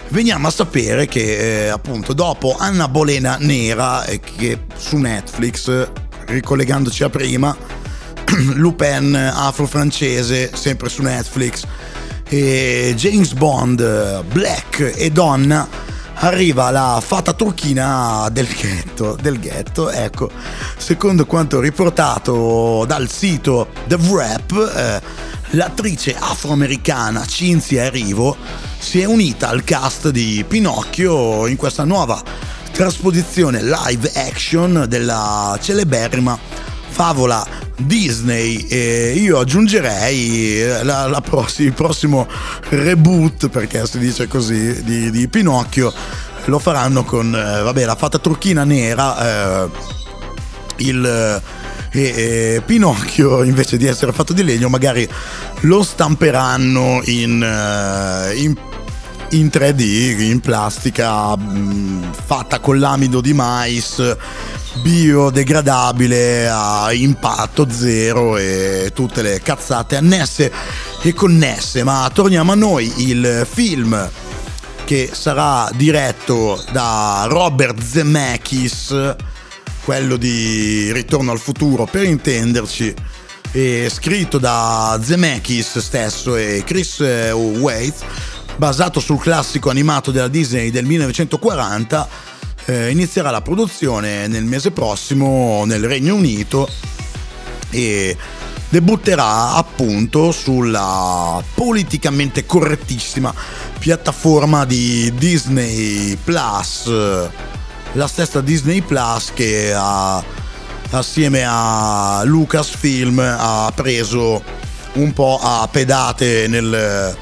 Veniamo 0.08 0.48
a 0.48 0.52
sapere 0.52 1.06
che 1.06 1.66
eh, 1.66 1.68
appunto 1.68 2.14
dopo 2.14 2.56
Anna 2.58 2.88
Bolena 2.88 3.36
Nera, 3.42 4.06
eh, 4.06 4.22
che 4.22 4.62
su 4.78 4.96
Netflix, 4.96 5.90
ricollegandoci 6.28 7.04
a 7.04 7.10
prima, 7.10 7.54
Lupin 8.56 9.14
afro-francese, 9.14 10.52
sempre 10.54 10.88
su 10.88 11.02
Netflix, 11.02 11.66
e 12.30 12.94
James 12.96 13.34
Bond, 13.34 14.24
Black 14.32 14.94
e 14.96 15.12
Donna, 15.12 15.83
arriva 16.26 16.70
la 16.72 17.02
fata 17.06 17.34
turchina 17.34 18.30
del 18.32 18.48
ghetto, 18.48 19.18
del 19.22 19.40
ghetto, 19.40 19.90
ecco, 19.90 20.30
secondo 20.78 21.26
quanto 21.26 21.60
riportato 21.60 22.86
dal 22.88 23.10
sito 23.10 23.68
The 23.88 23.96
Wrap, 23.96 24.72
eh, 24.74 25.02
l'attrice 25.52 26.16
afroamericana 26.18 27.26
Cinzia 27.26 27.84
Erivo 27.84 28.38
si 28.80 29.02
è 29.02 29.06
unita 29.06 29.50
al 29.50 29.66
cast 29.66 30.10
di 30.10 30.46
Pinocchio 30.48 31.46
in 31.48 31.58
questa 31.58 31.84
nuova 31.84 32.22
trasposizione 32.72 33.62
live 33.62 34.12
action 34.16 34.86
della 34.88 35.58
celeberrima 35.62 36.40
favola 36.88 37.46
Disney 37.86 38.66
e 38.68 39.14
io 39.16 39.40
aggiungerei 39.40 40.62
eh, 40.62 40.84
la, 40.84 41.08
la 41.08 41.22
prossima, 41.22 41.68
il 41.68 41.74
prossimo 41.74 42.28
reboot 42.70 43.50
perché 43.50 43.86
si 43.86 44.00
dice 44.00 44.28
così 44.28 44.84
di, 44.84 45.12
di 45.12 45.28
Pinocchio. 45.28 45.94
Lo 46.46 46.60
faranno 46.60 47.04
con 47.04 47.34
eh, 47.34 47.62
vabbè 47.62 47.86
la 47.86 47.96
fata 47.96 48.18
turchina 48.18 48.64
nera 48.64 49.64
eh, 49.64 49.70
il 50.78 51.06
eh, 51.06 51.42
e, 51.94 52.62
Pinocchio 52.66 53.44
invece 53.44 53.78
di 53.78 53.86
essere 53.86 54.12
fatto 54.12 54.34
di 54.34 54.44
legno 54.44 54.68
magari 54.68 55.08
lo 55.62 55.84
stamperanno 55.84 57.02
in, 57.06 57.40
uh, 57.40 58.36
in, 58.36 58.58
in 59.30 59.48
3D 59.48 60.22
in 60.22 60.40
plastica 60.40 61.38
mh, 61.38 61.58
mm, 61.58 62.04
fatta 62.26 62.60
con 62.60 62.80
l'amido 62.80 63.22
di 63.22 63.34
mais 63.34 64.16
biodegradabile 64.82 66.50
a 66.50 66.92
impatto 66.92 67.68
zero 67.70 68.38
e 68.38 68.92
tutte 68.94 69.22
le 69.22 69.42
cazzate 69.42 69.96
annesse 69.96 70.52
e 71.02 71.14
connesse. 71.14 71.84
Ma 71.84 72.10
torniamo 72.14 72.52
a 72.52 72.56
noi, 72.56 72.92
il 73.10 73.48
film 73.50 74.10
che 74.86 75.10
sarà 75.14 75.70
diretto 75.74 76.64
da 76.72 77.26
Robert 77.28 77.82
Zemeckis, 77.82 79.16
quello 79.84 80.18
di 80.18 80.92
Ritorno 80.92 81.32
al 81.32 81.40
futuro 81.40 81.86
per 81.86 82.04
intenderci, 82.04 82.94
e 83.52 83.90
scritto 83.92 84.40
da 84.40 85.00
Zemeckis 85.02 85.78
stesso 85.80 86.36
e 86.36 86.64
Chris 86.66 87.00
Waits, 87.00 88.02
basato 88.56 89.00
sul 89.00 89.20
classico 89.20 89.70
animato 89.70 90.12
della 90.12 90.28
Disney 90.28 90.72
del 90.72 90.86
1940 90.86 92.32
eh, 92.66 92.90
inizierà 92.90 93.30
la 93.30 93.42
produzione 93.42 94.28
nel 94.28 94.46
mese 94.46 94.72
prossimo 94.72 95.66
nel 95.66 95.84
Regno 95.86 96.16
Unito 96.16 96.70
e 97.70 98.16
debutterà 98.70 99.54
appunto 99.54 100.32
sulla 100.32 101.44
politicamente 101.54 102.46
correttissima 102.46 103.34
piattaforma 103.78 104.66
di 104.66 105.14
Disney 105.16 106.18
Plus, 106.24 106.90
la 107.92 108.08
stessa 108.08 108.42
Disney 108.42 108.82
Plus 108.82 109.32
che 109.34 109.74
ha, 109.76 110.24
assieme 110.92 111.44
a 111.46 112.24
Lucasfilm 112.24 113.20
ha 113.20 113.72
preso 113.76 114.42
un 114.94 115.14
po' 115.14 115.40
a 115.42 115.68
pedate 115.72 116.48
nel, 116.48 117.16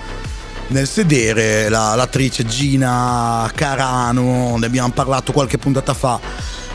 nel 0.72 0.88
sedere 0.88 1.70
la, 1.70 1.96
l'attrice 1.96 2.46
Gina 2.46 3.50
Carano, 3.54 4.58
ne 4.58 4.66
abbiamo 4.66 4.92
parlato 4.92 5.32
qualche 5.32 5.58
puntata 5.58 5.94
fa, 5.94 6.20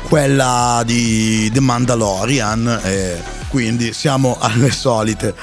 quella 0.08 0.82
di 0.84 1.50
The 1.52 1.60
Mandalorian, 1.60 2.80
e 2.84 3.22
quindi 3.48 3.92
siamo 3.92 4.36
alle 4.38 4.70
solite. 4.70 5.34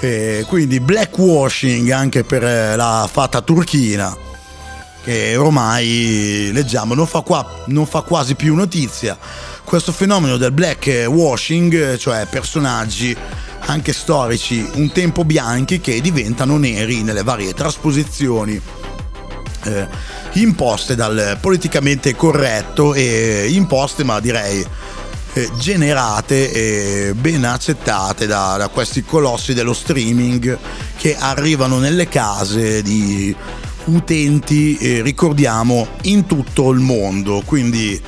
E 0.00 0.44
quindi 0.46 0.80
blackwashing 0.80 1.90
anche 1.90 2.24
per 2.24 2.44
eh, 2.44 2.76
la 2.76 3.08
fata 3.10 3.40
turchina, 3.40 4.16
che 5.02 5.36
ormai 5.36 6.50
leggiamo 6.52 6.94
non 6.94 7.06
fa, 7.06 7.20
qua, 7.20 7.64
non 7.66 7.86
fa 7.86 8.02
quasi 8.02 8.34
più 8.34 8.54
notizia. 8.54 9.18
Questo 9.64 9.92
fenomeno 9.92 10.36
del 10.36 10.52
blackwashing, 10.52 11.96
cioè 11.96 12.26
personaggi 12.26 13.16
anche 13.66 13.92
storici 13.92 14.66
un 14.74 14.90
tempo 14.92 15.24
bianchi 15.24 15.80
che 15.80 16.00
diventano 16.00 16.56
neri 16.56 17.02
nelle 17.02 17.22
varie 17.22 17.54
trasposizioni 17.54 18.60
eh, 19.64 19.88
imposte 20.32 20.94
dal 20.94 21.38
politicamente 21.40 22.14
corretto 22.14 22.94
e 22.94 23.48
imposte 23.50 24.04
ma 24.04 24.20
direi 24.20 24.66
eh, 25.32 25.50
generate 25.58 26.50
e 26.52 27.14
ben 27.14 27.44
accettate 27.44 28.26
da, 28.26 28.56
da 28.56 28.68
questi 28.68 29.04
colossi 29.04 29.54
dello 29.54 29.74
streaming 29.74 30.58
che 30.96 31.16
arrivano 31.16 31.78
nelle 31.78 32.08
case 32.08 32.82
di 32.82 33.34
utenti, 33.84 34.76
eh, 34.76 35.02
ricordiamo, 35.02 35.86
in 36.02 36.26
tutto 36.26 36.70
il 36.70 36.80
mondo. 36.80 37.42
Quindi 37.44 38.00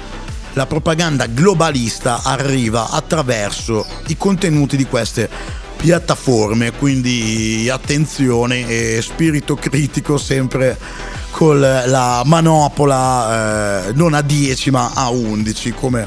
la 0.55 0.67
propaganda 0.67 1.27
globalista 1.27 2.23
arriva 2.23 2.91
attraverso 2.91 3.87
i 4.09 4.17
contenuti 4.17 4.77
di 4.77 4.85
queste 4.85 5.29
piattaforme, 5.77 6.73
quindi 6.73 7.69
attenzione 7.71 8.69
e 8.69 9.03
spirito 9.03 9.57
critico 9.57 10.17
sempre 10.19 10.79
con 11.31 11.59
la 11.59 12.23
manopola 12.25 13.87
eh, 13.89 13.93
non 13.95 14.15
a 14.15 14.21
10 14.21 14.71
ma 14.71 14.93
a 14.95 15.09
11 15.11 15.73
come 15.73 16.07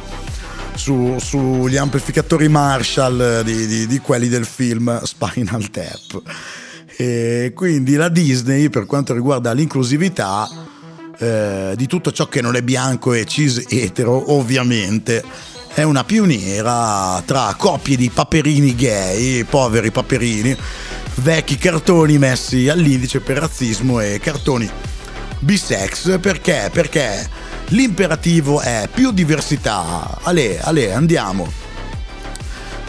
su, 0.75 1.17
sugli 1.19 1.77
amplificatori 1.77 2.47
Marshall 2.47 3.41
di, 3.41 3.65
di, 3.65 3.88
di, 3.88 3.99
quelli 3.99 4.27
del 4.27 4.45
film 4.45 5.01
Spinal 5.03 5.69
Tap. 5.69 6.21
E 6.97 7.51
quindi 7.53 7.95
la 7.95 8.08
Disney 8.08 8.69
per 8.69 8.86
quanto 8.86 9.13
riguarda 9.13 9.51
l'inclusività 9.51 10.47
eh, 11.19 11.73
di 11.75 11.88
tutto 11.88 12.12
ciò 12.12 12.28
che 12.28 12.41
non 12.41 12.56
è 12.56 12.62
bianco 12.62 13.13
e 13.13 13.25
cis 13.25 13.63
etero, 13.69 14.34
ovviamente 14.34 15.23
è 15.73 15.84
una 15.84 16.04
pioniera 16.04 17.21
tra 17.25 17.54
coppie 17.58 17.97
di 17.97 18.10
paperini 18.10 18.75
gay, 18.75 19.43
poveri 19.43 19.91
paperini, 19.91 20.56
vecchi 21.15 21.58
cartoni 21.58 22.17
messi 22.17 22.69
all'indice 22.69 23.19
per 23.19 23.38
razzismo 23.38 23.99
e 23.99 24.19
cartoni 24.19 24.69
bisex 25.39 26.19
perché? 26.19 26.69
Perché 26.71 27.30
l'imperativo 27.67 28.62
è 28.62 28.89
più 28.91 29.12
diversità. 29.12 30.17
Ale, 30.21 30.60
ale, 30.60 30.93
andiamo. 30.93 31.64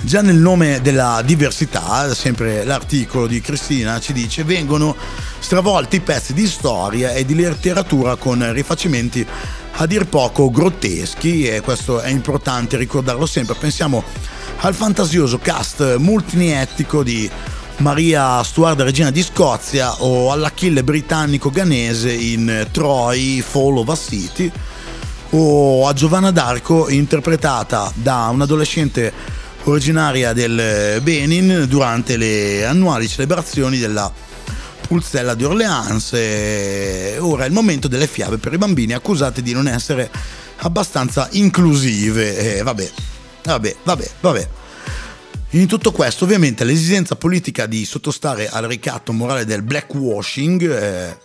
Già 0.02 0.20
nel 0.20 0.36
nome 0.36 0.80
della 0.82 1.20
diversità, 1.24 2.14
sempre 2.14 2.64
l'articolo 2.64 3.26
di 3.26 3.40
Cristina 3.40 3.98
ci 3.98 4.12
dice, 4.12 4.44
vengono 4.44 4.94
stravolti 5.40 6.00
pezzi 6.00 6.32
di 6.32 6.46
storia 6.46 7.12
e 7.12 7.24
di 7.24 7.34
letteratura 7.34 8.14
con 8.14 8.52
rifacimenti 8.52 9.26
a 9.78 9.86
dir 9.86 10.06
poco 10.06 10.50
grotteschi 10.50 11.48
e 11.48 11.60
questo 11.60 12.00
è 12.00 12.08
importante 12.08 12.76
ricordarlo 12.76 13.26
sempre. 13.26 13.56
Pensiamo 13.56 14.04
al 14.58 14.74
fantasioso 14.74 15.38
cast 15.38 15.96
multietnico 15.96 17.02
di 17.02 17.28
Maria 17.78 18.42
Stuarda 18.42 18.84
Regina 18.84 19.10
di 19.10 19.22
Scozia 19.22 20.02
o 20.02 20.30
all'Achille 20.30 20.84
britannico-ganese 20.84 22.12
in 22.12 22.68
Troy 22.70 23.40
Fall 23.40 23.78
of 23.78 23.88
a 23.88 23.96
City 23.96 24.50
o 25.30 25.86
a 25.86 25.92
Giovanna 25.92 26.30
d'Arco 26.30 26.88
interpretata 26.88 27.90
da 27.94 28.28
un'adolescente 28.32 29.44
originaria 29.66 30.32
del 30.32 31.00
Benin 31.02 31.66
durante 31.68 32.16
le 32.16 32.64
annuali 32.64 33.08
celebrazioni 33.08 33.78
della 33.78 34.12
Pulzella 34.86 35.34
di 35.34 35.44
Orleans. 35.44 36.12
E 36.14 37.16
ora 37.18 37.44
è 37.44 37.46
il 37.46 37.52
momento 37.52 37.88
delle 37.88 38.06
fiabe 38.06 38.38
per 38.38 38.52
i 38.52 38.58
bambini 38.58 38.92
accusati 38.92 39.42
di 39.42 39.52
non 39.52 39.68
essere 39.68 40.10
abbastanza 40.58 41.28
inclusive. 41.32 42.58
E 42.58 42.62
vabbè, 42.62 42.90
vabbè, 43.44 43.76
vabbè, 43.82 44.10
vabbè. 44.20 44.48
In 45.50 45.66
tutto 45.66 45.92
questo, 45.92 46.24
ovviamente, 46.24 46.64
l'esigenza 46.64 47.16
politica 47.16 47.66
di 47.66 47.84
sottostare 47.84 48.48
al 48.48 48.64
ricatto 48.64 49.12
morale 49.12 49.44
del 49.44 49.62
blackwashing, 49.62 50.70
eh, 50.70 51.18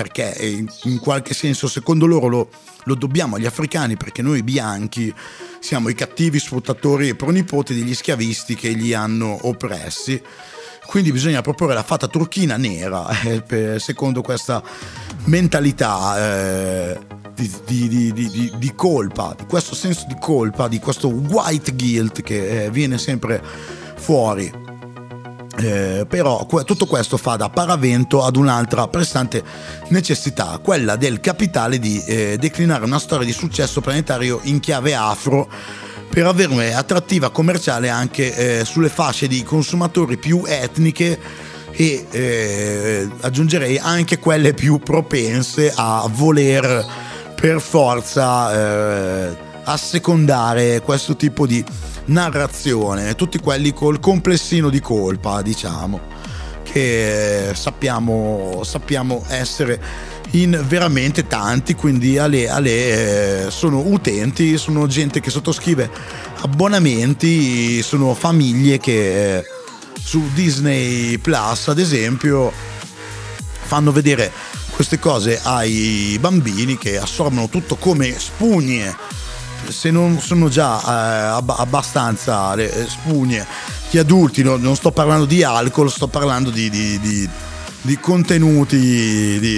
perché 0.00 0.34
in, 0.40 0.66
in, 0.84 0.98
qualche 0.98 1.34
senso, 1.34 1.68
secondo 1.68 2.06
loro, 2.06 2.28
lo, 2.28 2.48
lo 2.84 2.94
dobbiamo 2.94 3.36
agli 3.36 3.44
africani, 3.44 3.98
perché 3.98 4.22
noi 4.22 4.42
bianchi 4.42 5.14
siamo 5.58 5.90
i 5.90 5.94
cattivi 5.94 6.38
sfruttatori 6.38 7.10
e 7.10 7.14
pronipoti 7.14 7.74
degli 7.74 7.94
schiavisti 7.94 8.54
che 8.54 8.70
li 8.70 8.94
hanno 8.94 9.36
oppressi. 9.42 10.18
Quindi 10.86 11.12
bisogna 11.12 11.42
proporre 11.42 11.74
la 11.74 11.82
fata 11.82 12.08
turchina 12.08 12.56
nera, 12.56 13.06
eh, 13.46 13.78
secondo 13.78 14.22
questa 14.22 14.62
mentalità 15.24 16.16
eh, 16.16 16.98
di, 17.34 17.52
di, 17.66 18.12
di, 18.14 18.52
di, 18.56 18.74
colpa, 18.74 19.34
di 19.36 19.44
questo 19.44 19.74
senso 19.74 20.06
di 20.08 20.16
colpa, 20.18 20.66
di 20.66 20.78
questo 20.78 21.08
white 21.08 21.74
guilt 21.74 22.22
che 22.22 22.64
eh, 22.64 22.70
viene 22.70 22.96
sempre 22.96 23.44
fuori. 23.96 24.50
Eh, 25.60 26.06
però 26.08 26.46
tutto 26.64 26.86
questo 26.86 27.18
fa 27.18 27.36
da 27.36 27.50
paravento 27.50 28.24
ad 28.24 28.36
un'altra 28.36 28.88
pressante 28.88 29.42
necessità, 29.88 30.58
quella 30.62 30.96
del 30.96 31.20
capitale 31.20 31.78
di 31.78 32.02
eh, 32.04 32.36
declinare 32.38 32.84
una 32.84 32.98
storia 32.98 33.26
di 33.26 33.32
successo 33.32 33.82
planetario 33.82 34.40
in 34.44 34.58
chiave 34.58 34.94
afro 34.94 35.48
per 36.08 36.26
avere 36.26 36.52
un'attrattiva 36.52 37.30
commerciale 37.30 37.90
anche 37.90 38.60
eh, 38.60 38.64
sulle 38.64 38.88
fasce 38.88 39.28
di 39.28 39.42
consumatori 39.42 40.16
più 40.16 40.44
etniche 40.46 41.18
e 41.72 42.06
eh, 42.10 43.08
aggiungerei 43.20 43.78
anche 43.78 44.18
quelle 44.18 44.54
più 44.54 44.78
propense 44.78 45.72
a 45.74 46.08
voler 46.10 46.84
per 47.38 47.60
forza 47.60 48.52
eh, 49.28 49.36
assecondare 49.64 50.80
questo 50.80 51.16
tipo 51.16 51.46
di 51.46 51.62
narrazione, 52.10 53.14
tutti 53.14 53.38
quelli 53.38 53.72
col 53.72 54.00
complessino 54.00 54.68
di 54.68 54.80
colpa, 54.80 55.42
diciamo, 55.42 56.00
che 56.62 57.50
sappiamo, 57.54 58.62
sappiamo 58.64 59.24
essere 59.28 59.80
in 60.32 60.62
veramente 60.66 61.26
tanti, 61.26 61.74
quindi 61.74 62.18
alle, 62.18 62.48
alle, 62.48 63.46
eh, 63.46 63.50
sono 63.50 63.80
utenti, 63.80 64.56
sono 64.58 64.86
gente 64.86 65.20
che 65.20 65.30
sottoscrive 65.30 65.90
abbonamenti, 66.42 67.82
sono 67.82 68.14
famiglie 68.14 68.78
che 68.78 69.38
eh, 69.38 69.44
su 70.00 70.22
Disney 70.34 71.18
Plus 71.18 71.68
ad 71.68 71.78
esempio 71.78 72.52
fanno 73.62 73.92
vedere 73.92 74.32
queste 74.70 74.98
cose 74.98 75.40
ai 75.42 76.16
bambini 76.20 76.78
che 76.78 76.98
assorbono 76.98 77.48
tutto 77.48 77.76
come 77.76 78.18
spugne 78.18 78.96
se 79.68 79.90
non 79.90 80.20
sono 80.20 80.48
già 80.48 80.80
eh, 80.80 81.42
abbastanza 81.46 82.54
le 82.54 82.72
eh, 82.72 82.86
spugne 82.88 83.46
gli 83.90 83.98
adulti, 83.98 84.42
no, 84.42 84.56
non 84.56 84.76
sto 84.76 84.92
parlando 84.92 85.24
di 85.24 85.42
alcol, 85.42 85.90
sto 85.90 86.06
parlando 86.06 86.50
di, 86.50 86.70
di, 86.70 86.98
di, 87.00 87.28
di 87.82 87.98
contenuti 87.98 88.76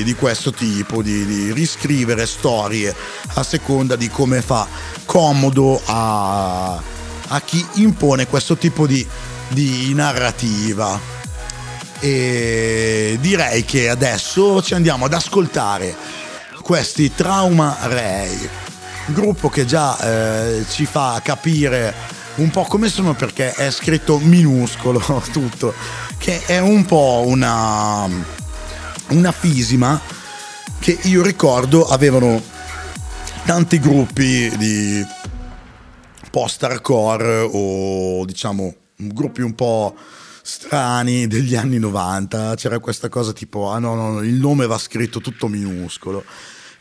di, 0.03 0.15
questo 0.19 0.53
tipo, 0.53 1.03
di, 1.03 1.53
riscrivere 1.53 2.27
storie 2.27 2.95
a 3.35 3.43
seconda 3.43 3.95
di 3.95 4.09
come 4.09 4.41
fa 4.41 4.67
comodo 5.05 5.81
a, 5.85 6.81
a 7.29 7.41
chi 7.45 7.65
impone 7.75 8.27
questo 8.27 8.57
tipo 8.57 8.87
di, 8.87 9.07
narrativa. 9.95 10.99
E 12.01 13.17
direi 13.21 13.65
che 13.65 13.89
adesso 13.89 14.61
ci 14.63 14.75
andiamo 14.75 15.05
ad 15.05 15.13
ascoltare 15.13 15.95
questi 16.63 17.15
Trauma 17.15 17.77
Ray 17.83 18.62
gruppo 19.07 19.49
che 19.49 19.65
già 19.65 19.99
eh, 19.99 20.65
ci 20.69 20.87
fa 20.87 21.21
capire 21.23 21.95
un 22.37 22.51
po' 22.51 22.63
come 22.63 22.89
sono 22.89 23.15
perché 23.15 23.53
è 23.53 23.71
scritto 23.71 24.19
minuscolo 24.19 25.01
tutto, 25.33 25.75
che 26.19 26.45
è 26.47 26.59
un 26.59 26.85
po' 26.85 27.25
una, 27.27 28.09
una 29.09 29.33
fisima 29.33 30.01
che 30.79 30.99
io 31.03 31.23
ricordo 31.23 31.87
avevano 31.87 32.43
tanti 33.45 33.79
gruppi 33.79 34.51
di 34.57 35.05
post-hardcore 36.31 37.49
o 37.53 38.25
diciamo 38.25 38.75
gruppi 38.97 39.43
un 39.43 39.55
po' 39.55 39.95
strani 40.43 41.27
degli 41.27 41.55
anni 41.55 41.79
90 41.79 42.55
c'era 42.57 42.79
questa 42.81 43.09
cosa 43.09 43.33
tipo 43.33 43.71
ah 43.71 43.79
no 43.79 43.95
no, 43.95 44.21
il 44.23 44.35
nome 44.35 44.67
va 44.67 44.79
scritto 44.79 45.21
tutto 45.21 45.47
minuscolo 45.47 46.25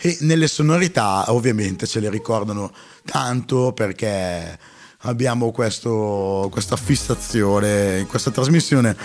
e 0.02 0.18
nelle 0.22 0.48
sonorità 0.48 1.26
ovviamente 1.28 1.86
ce 1.86 2.00
le 2.00 2.10
ricordano 2.10 2.72
tanto 3.06 3.72
perché 3.72 4.58
abbiamo 5.02 5.52
questo, 5.52 6.48
questa 6.52 6.76
fissazione 6.76 8.06
questa 8.10 8.32
trasmissione 8.32 8.96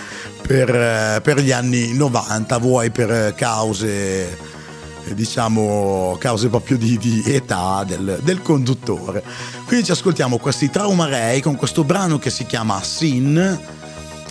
per, 0.41 1.21
per, 1.21 1.39
gli 1.39 1.51
anni 1.51 1.93
90, 1.93 2.57
vuoi 2.57 2.89
per 2.89 3.35
cause 3.35 4.55
diciamo 5.13 6.17
cause 6.19 6.49
proprio 6.49 6.77
di, 6.77 6.97
di 6.97 7.23
età 7.25 7.85
del, 7.85 8.19
del, 8.23 8.41
conduttore. 8.41 9.23
Quindi 9.65 9.85
ci 9.85 9.91
ascoltiamo 9.91 10.37
questi 10.37 10.69
Trauma 10.69 11.07
Ray 11.07 11.39
con 11.39 11.55
questo 11.55 11.83
brano 11.83 12.19
che 12.19 12.29
si 12.29 12.45
chiama 12.45 12.81
Sin 12.83 13.37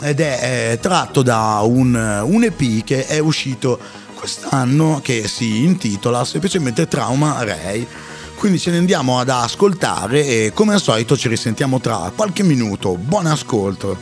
ed 0.00 0.20
è, 0.20 0.72
è 0.72 0.78
tratto 0.78 1.22
da 1.22 1.60
un, 1.62 1.94
un 1.94 2.44
EP 2.44 2.84
che 2.84 3.06
è 3.06 3.18
uscito 3.18 3.78
quest'anno 4.26 4.98
che 5.04 5.28
si 5.28 5.62
intitola 5.62 6.24
semplicemente 6.24 6.88
Trauma 6.88 7.44
Ray. 7.44 7.86
Quindi 8.34 8.58
ce 8.58 8.72
ne 8.72 8.78
andiamo 8.78 9.20
ad 9.20 9.28
ascoltare 9.28 10.26
e 10.26 10.50
come 10.52 10.74
al 10.74 10.82
solito 10.82 11.16
ci 11.16 11.28
risentiamo 11.28 11.78
tra 11.78 12.10
qualche 12.14 12.42
minuto. 12.42 12.96
Buon 12.96 13.26
ascolto! 13.26 13.96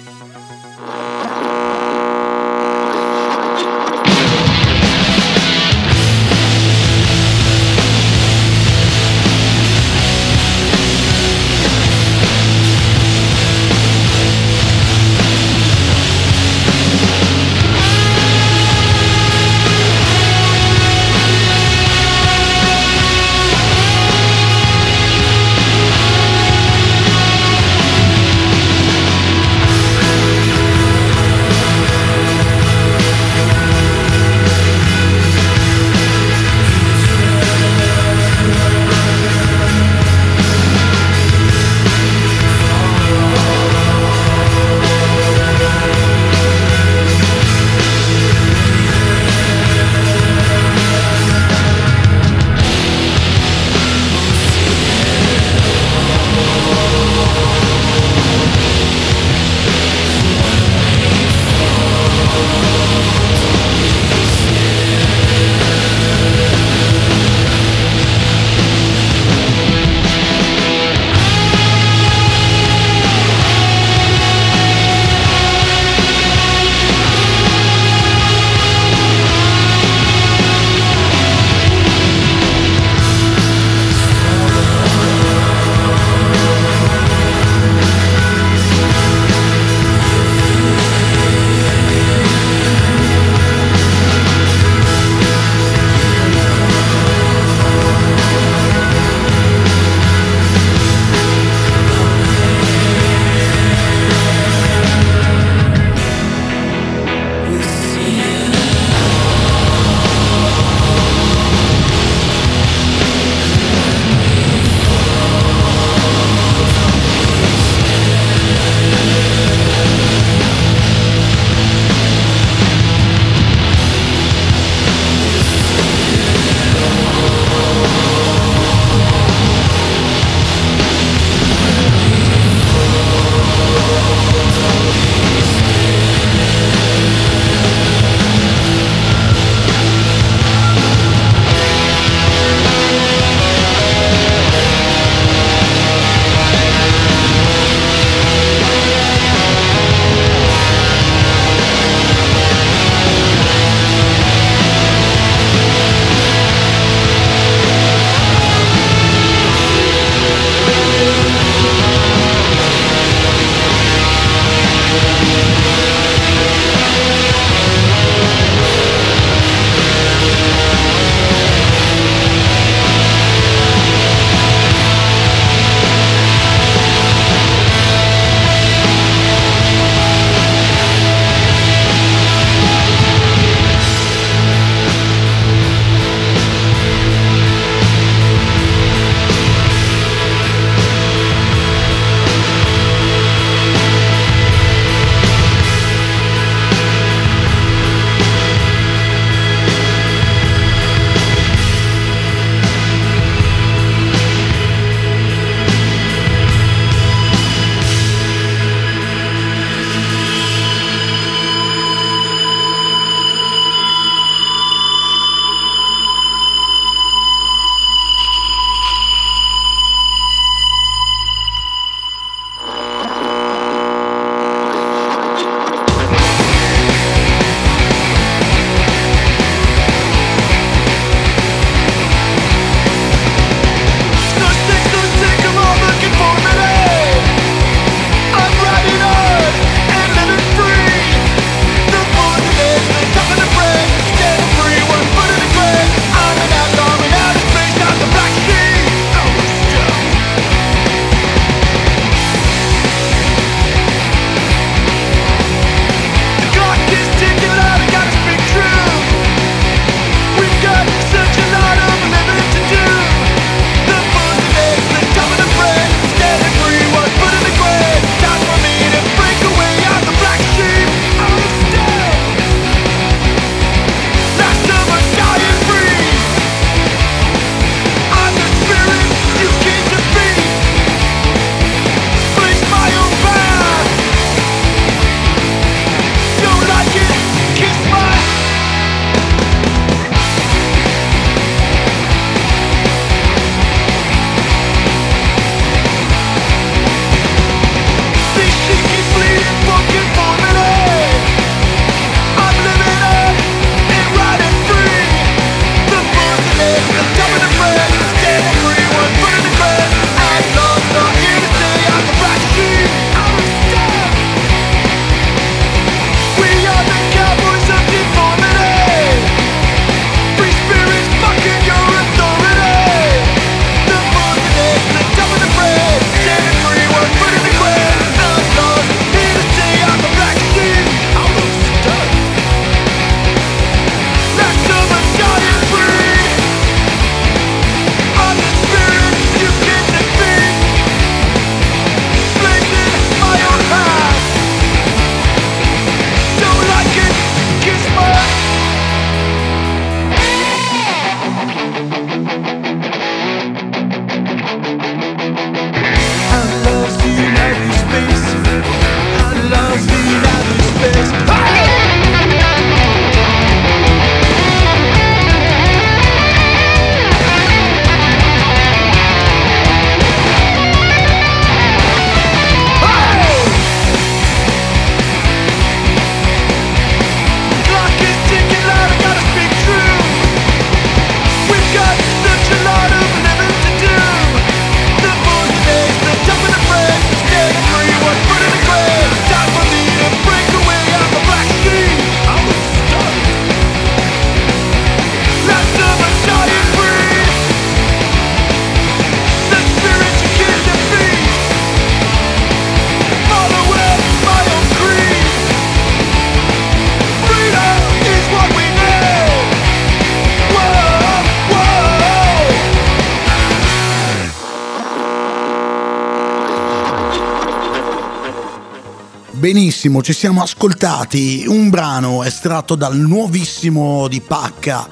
Benissimo, 419.85 420.03
ci 420.03 420.19
siamo 420.19 420.41
ascoltati 420.41 421.45
un 421.47 421.69
brano 421.69 422.25
estratto 422.25 422.75
dal 422.75 422.97
nuovissimo 422.97 424.09
di 424.09 424.23
Pacca 424.23 424.89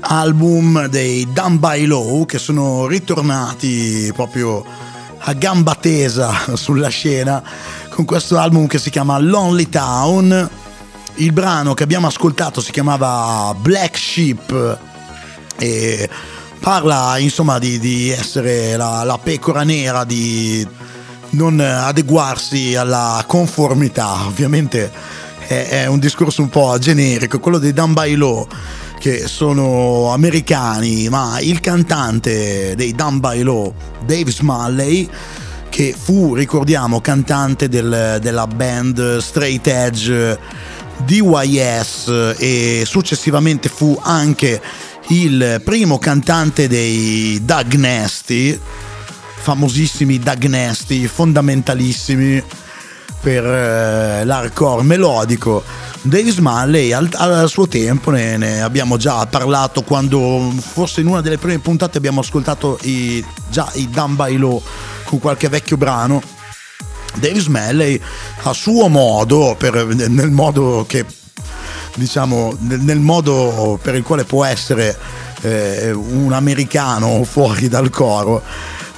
album 0.00 0.88
dei 0.88 1.26
Done 1.32 1.56
by 1.56 1.86
Low 1.86 2.26
che 2.26 2.36
sono 2.36 2.86
ritornati 2.86 4.12
proprio 4.14 4.62
a 5.20 5.32
gamba 5.32 5.74
tesa 5.74 6.34
sulla 6.52 6.88
scena 6.88 7.42
con 7.88 8.04
questo 8.04 8.36
album 8.36 8.66
che 8.66 8.78
si 8.78 8.90
chiama 8.90 9.18
Lonely 9.18 9.70
Town. 9.70 10.50
Il 11.14 11.32
brano 11.32 11.72
che 11.72 11.84
abbiamo 11.84 12.06
ascoltato 12.06 12.60
si 12.60 12.72
chiamava 12.72 13.54
Black 13.58 13.96
Sheep 13.96 14.78
e 15.56 16.10
parla 16.60 17.16
insomma 17.16 17.58
di, 17.58 17.78
di 17.78 18.10
essere 18.10 18.76
la, 18.76 19.02
la 19.02 19.16
pecora 19.16 19.62
nera, 19.62 20.04
di 20.04 20.75
non 21.36 21.60
adeguarsi 21.60 22.74
alla 22.74 23.22
conformità. 23.26 24.24
Ovviamente 24.26 24.90
è, 25.46 25.68
è 25.82 25.86
un 25.86 25.98
discorso 25.98 26.42
un 26.42 26.48
po' 26.48 26.76
generico, 26.78 27.38
quello 27.38 27.58
dei 27.58 27.72
Down 27.72 27.92
by 27.92 28.14
Law 28.16 28.46
che 28.98 29.28
sono 29.28 30.12
americani, 30.12 31.08
ma 31.08 31.38
il 31.40 31.60
cantante 31.60 32.74
dei 32.74 32.92
Down 32.92 33.20
by 33.20 33.42
Law, 33.42 33.72
Dave 34.04 34.30
Smalley, 34.30 35.08
che 35.68 35.94
fu, 35.96 36.34
ricordiamo, 36.34 37.00
cantante 37.00 37.68
del, 37.68 38.18
della 38.20 38.46
band 38.46 39.18
Straight 39.18 39.66
Edge 39.66 40.38
DYS 41.04 42.34
e 42.38 42.84
successivamente 42.86 43.68
fu 43.68 43.98
anche 44.02 44.60
il 45.08 45.60
primo 45.62 45.98
cantante 45.98 46.66
dei 46.66 47.40
Doug 47.44 47.74
Nasty 47.74 48.58
famosissimi 49.46 50.18
Doug 50.18 50.46
Nasty, 50.46 51.06
fondamentalissimi 51.06 52.42
per 53.20 53.44
eh, 53.44 54.24
l'hardcore 54.24 54.82
melodico. 54.82 55.62
Dave 56.02 56.32
Smalley 56.32 56.90
al, 56.90 57.08
al 57.12 57.48
suo 57.48 57.68
tempo 57.68 58.10
ne, 58.10 58.36
ne, 58.38 58.60
abbiamo 58.60 58.96
già 58.96 59.24
parlato 59.26 59.82
quando 59.82 60.52
forse 60.58 61.00
in 61.00 61.06
una 61.06 61.20
delle 61.20 61.38
prime 61.38 61.60
puntate 61.60 61.96
abbiamo 61.96 62.22
ascoltato 62.22 62.76
i, 62.82 63.24
già 63.48 63.70
i 63.74 63.88
Down 63.88 64.16
by 64.16 64.36
Low 64.36 64.60
con 65.04 65.20
qualche 65.20 65.48
vecchio 65.48 65.76
brano. 65.76 66.20
Dave 67.14 67.38
Smalley 67.38 68.00
a 68.42 68.52
suo 68.52 68.88
modo, 68.88 69.54
per, 69.56 69.86
nel 69.86 70.32
modo 70.32 70.84
che 70.88 71.06
diciamo 71.94 72.52
nel 72.58 72.98
modo 72.98 73.78
per 73.80 73.94
il 73.94 74.02
quale 74.02 74.24
può 74.24 74.44
essere 74.44 74.98
eh, 75.42 75.92
un 75.92 76.32
americano 76.32 77.22
fuori 77.22 77.68
dal 77.68 77.90
coro 77.90 78.42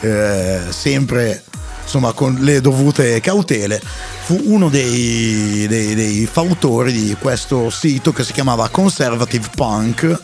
eh, 0.00 0.60
sempre 0.68 1.44
insomma 1.88 2.12
con 2.12 2.36
le 2.40 2.60
dovute 2.60 3.18
cautele, 3.20 3.80
fu 4.24 4.38
uno 4.44 4.68
dei, 4.68 5.66
dei, 5.66 5.94
dei, 5.94 6.28
fautori 6.30 6.92
di 6.92 7.16
questo 7.18 7.70
sito 7.70 8.12
che 8.12 8.24
si 8.24 8.34
chiamava 8.34 8.68
Conservative 8.68 9.48
Punk, 9.54 10.20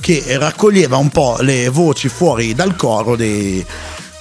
che 0.00 0.22
raccoglieva 0.38 0.96
un 0.96 1.08
po' 1.08 1.38
le 1.40 1.68
voci 1.70 2.08
fuori 2.08 2.54
dal 2.54 2.76
coro 2.76 3.16
dei, 3.16 3.66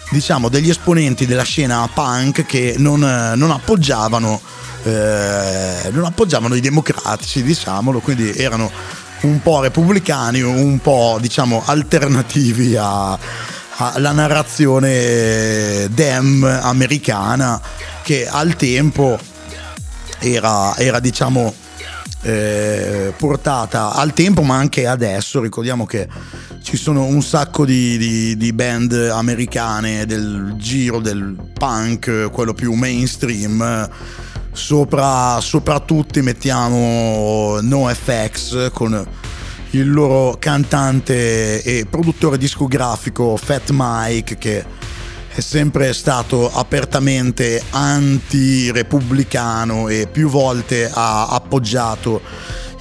diciamo, 0.09 0.49
degli 0.49 0.71
esponenti 0.71 1.27
della 1.27 1.43
scena 1.43 1.87
punk 1.93 2.47
che 2.47 2.73
non, 2.79 2.99
non 3.35 3.51
appoggiavano, 3.51 4.41
eh, 4.81 5.89
non 5.91 6.03
appoggiavano 6.03 6.55
i 6.55 6.61
democratici, 6.61 7.43
diciamolo, 7.43 7.99
quindi 7.99 8.33
erano 8.35 8.71
un 9.21 9.39
po' 9.41 9.61
repubblicani, 9.61 10.41
un 10.41 10.79
po' 10.79 11.19
diciamo 11.21 11.61
alternativi 11.63 12.75
a 12.75 13.17
la 13.97 14.11
narrazione 14.11 15.87
dem 15.91 16.43
americana 16.43 17.61
che 18.01 18.27
al 18.27 18.55
tempo 18.55 19.19
era, 20.19 20.75
era 20.77 20.99
diciamo 20.99 21.53
eh, 22.21 23.13
portata 23.15 23.93
al 23.93 24.13
tempo 24.13 24.41
ma 24.41 24.55
anche 24.55 24.87
adesso. 24.87 25.41
Ricordiamo 25.41 25.85
che 25.85 26.07
ci 26.63 26.75
sono 26.75 27.05
un 27.05 27.21
sacco 27.21 27.65
di, 27.65 27.97
di, 27.97 28.37
di, 28.37 28.51
band 28.51 28.93
americane 28.93 30.05
del 30.05 30.55
giro 30.57 30.99
del 30.99 31.35
punk 31.53 32.29
quello 32.31 32.53
più 32.53 32.73
mainstream. 32.73 33.89
Sopra, 34.51 35.39
sopra 35.39 35.79
tutti 35.81 36.21
mettiamo 36.21 37.59
NoFX 37.61 38.71
con 38.71 39.07
il 39.79 39.91
loro 39.91 40.37
cantante 40.39 41.61
e 41.61 41.85
produttore 41.89 42.37
discografico 42.37 43.35
Fat 43.37 43.69
Mike 43.71 44.37
che 44.37 44.65
è 45.27 45.39
sempre 45.39 45.93
stato 45.93 46.51
apertamente 46.51 47.63
anti-repubblicano 47.69 49.87
e 49.87 50.07
più 50.11 50.29
volte 50.29 50.89
ha 50.91 51.27
appoggiato 51.27 52.21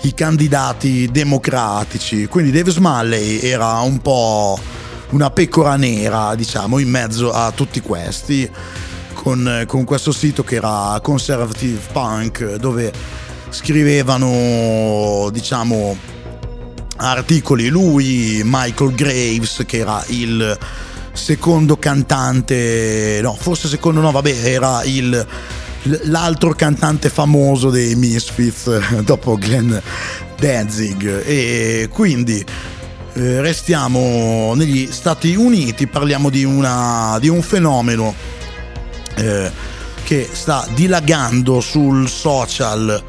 i 0.03 0.13
candidati 0.15 1.11
democratici. 1.11 2.27
Quindi 2.27 2.53
Dave 2.53 2.71
Smalley 2.71 3.41
era 3.41 3.81
un 3.81 3.99
po' 3.99 4.59
una 5.11 5.31
pecora 5.31 5.77
nera, 5.77 6.35
diciamo, 6.35 6.79
in 6.79 6.89
mezzo 6.89 7.31
a 7.33 7.53
tutti 7.53 7.81
questi, 7.81 8.51
con, 9.13 9.65
con 9.67 9.85
questo 9.85 10.13
sito 10.13 10.43
che 10.43 10.55
era 10.57 10.99
Conservative 11.03 11.81
Punk, 11.93 12.55
dove 12.55 12.91
scrivevano, 13.51 15.29
diciamo, 15.31 16.15
articoli 16.97 17.69
lui, 17.69 18.43
Michael 18.45 18.95
Graves 18.95 19.63
che 19.67 19.79
era 19.79 20.03
il 20.09 20.59
secondo 21.13 21.77
cantante, 21.77 23.21
no 23.23 23.35
forse 23.35 23.69
secondo 23.69 24.01
no 24.01 24.11
vabbè 24.11 24.35
era 24.45 24.83
il, 24.85 25.27
l'altro 26.05 26.53
cantante 26.55 27.09
famoso 27.09 27.71
dei 27.71 27.95
Misfits 27.95 29.01
dopo 29.03 29.37
Glenn 29.37 29.75
Danzig. 30.39 31.25
E 31.25 31.89
quindi 31.93 32.45
eh, 33.15 33.41
restiamo 33.41 34.53
negli 34.55 34.89
Stati 34.91 35.35
Uniti, 35.35 35.87
parliamo 35.87 36.29
di, 36.29 36.45
una, 36.45 37.17
di 37.19 37.29
un 37.29 37.43
fenomeno 37.43 38.15
eh, 39.15 39.51
che 40.05 40.29
sta 40.31 40.67
dilagando 40.75 41.61
sul 41.61 42.09
social 42.09 43.03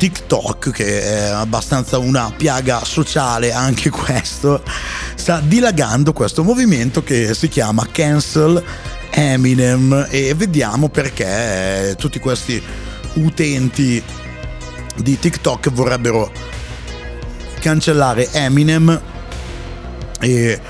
TikTok, 0.00 0.70
che 0.70 1.02
è 1.02 1.28
abbastanza 1.28 1.98
una 1.98 2.32
piaga 2.34 2.82
sociale 2.86 3.52
anche 3.52 3.90
questo, 3.92 4.62
sta 5.14 5.40
dilagando 5.40 6.14
questo 6.14 6.42
movimento 6.42 7.02
che 7.02 7.34
si 7.34 7.48
chiama 7.48 7.86
Cancel 7.92 8.64
Eminem. 9.10 10.06
E 10.08 10.32
vediamo 10.32 10.88
perché 10.88 11.94
tutti 11.98 12.18
questi 12.18 12.62
utenti 13.14 14.02
di 14.96 15.18
TikTok 15.18 15.70
vorrebbero 15.70 16.32
cancellare 17.60 18.32
Eminem. 18.32 19.02
E 20.18 20.60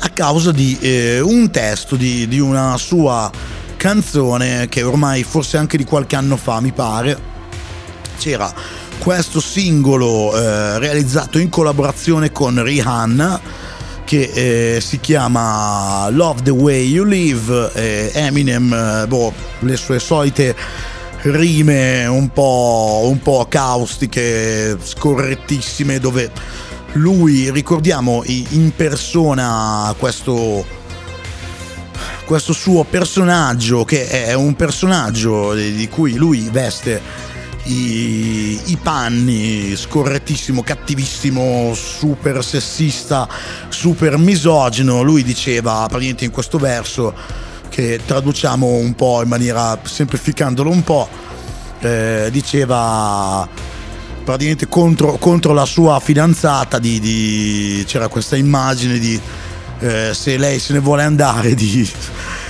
a 0.00 0.08
causa 0.10 0.52
di 0.52 0.76
eh, 0.82 1.20
un 1.20 1.50
testo 1.50 1.96
di, 1.96 2.28
di 2.28 2.40
una 2.40 2.76
sua 2.76 3.30
canzone 3.78 4.68
che 4.68 4.82
ormai 4.82 5.22
forse 5.22 5.56
anche 5.56 5.78
di 5.78 5.84
qualche 5.84 6.14
anno 6.14 6.36
fa 6.36 6.60
mi 6.60 6.72
pare 6.72 7.32
c'era 8.18 8.52
questo 8.98 9.40
singolo 9.40 10.36
eh, 10.36 10.78
realizzato 10.78 11.38
in 11.38 11.48
collaborazione 11.48 12.32
con 12.32 12.62
Rihanna 12.62 13.40
che 14.04 14.76
eh, 14.76 14.80
si 14.80 15.00
chiama 15.00 16.08
Love 16.10 16.42
the 16.42 16.50
Way 16.50 16.88
You 16.88 17.04
Live 17.04 17.70
eh, 17.74 18.10
Eminem 18.14 19.06
boh, 19.08 19.32
le 19.60 19.76
sue 19.76 19.98
solite 19.98 20.54
rime 21.22 22.06
un 22.06 22.30
po', 22.30 23.02
un 23.04 23.18
po' 23.20 23.46
caustiche 23.48 24.76
scorrettissime 24.80 25.98
dove 25.98 26.30
lui 26.92 27.50
ricordiamo 27.50 28.22
in 28.26 28.72
persona 28.76 29.94
questo 29.98 30.82
questo 32.24 32.54
suo 32.54 32.84
personaggio 32.84 33.84
che 33.84 34.08
è 34.08 34.32
un 34.32 34.54
personaggio 34.54 35.54
di 35.54 35.88
cui 35.90 36.14
lui 36.14 36.48
veste 36.50 37.00
i, 37.64 38.60
i, 38.66 38.78
panni, 38.82 39.74
scorrettissimo, 39.76 40.62
cattivissimo, 40.62 41.72
super 41.74 42.44
sessista, 42.44 43.28
super 43.68 44.18
misogino. 44.18 45.02
Lui 45.02 45.22
diceva 45.22 45.86
praticamente 45.88 46.24
in 46.24 46.30
questo 46.30 46.58
verso 46.58 47.14
che 47.68 48.00
traduciamo 48.04 48.66
un 48.66 48.94
po' 48.94 49.22
in 49.22 49.28
maniera 49.28 49.78
semplificandolo 49.82 50.70
un 50.70 50.84
po', 50.84 51.08
eh, 51.80 52.28
diceva 52.30 53.48
praticamente 54.24 54.68
contro, 54.68 55.16
contro, 55.18 55.52
la 55.52 55.66
sua 55.66 56.00
fidanzata 56.00 56.78
di, 56.78 56.98
di, 57.00 57.84
c'era 57.86 58.08
questa 58.08 58.36
immagine 58.36 58.98
di 58.98 59.20
eh, 59.80 60.12
se 60.14 60.38
lei 60.38 60.58
se 60.58 60.72
ne 60.72 60.78
vuole 60.78 61.02
andare 61.02 61.54
di 61.54 61.88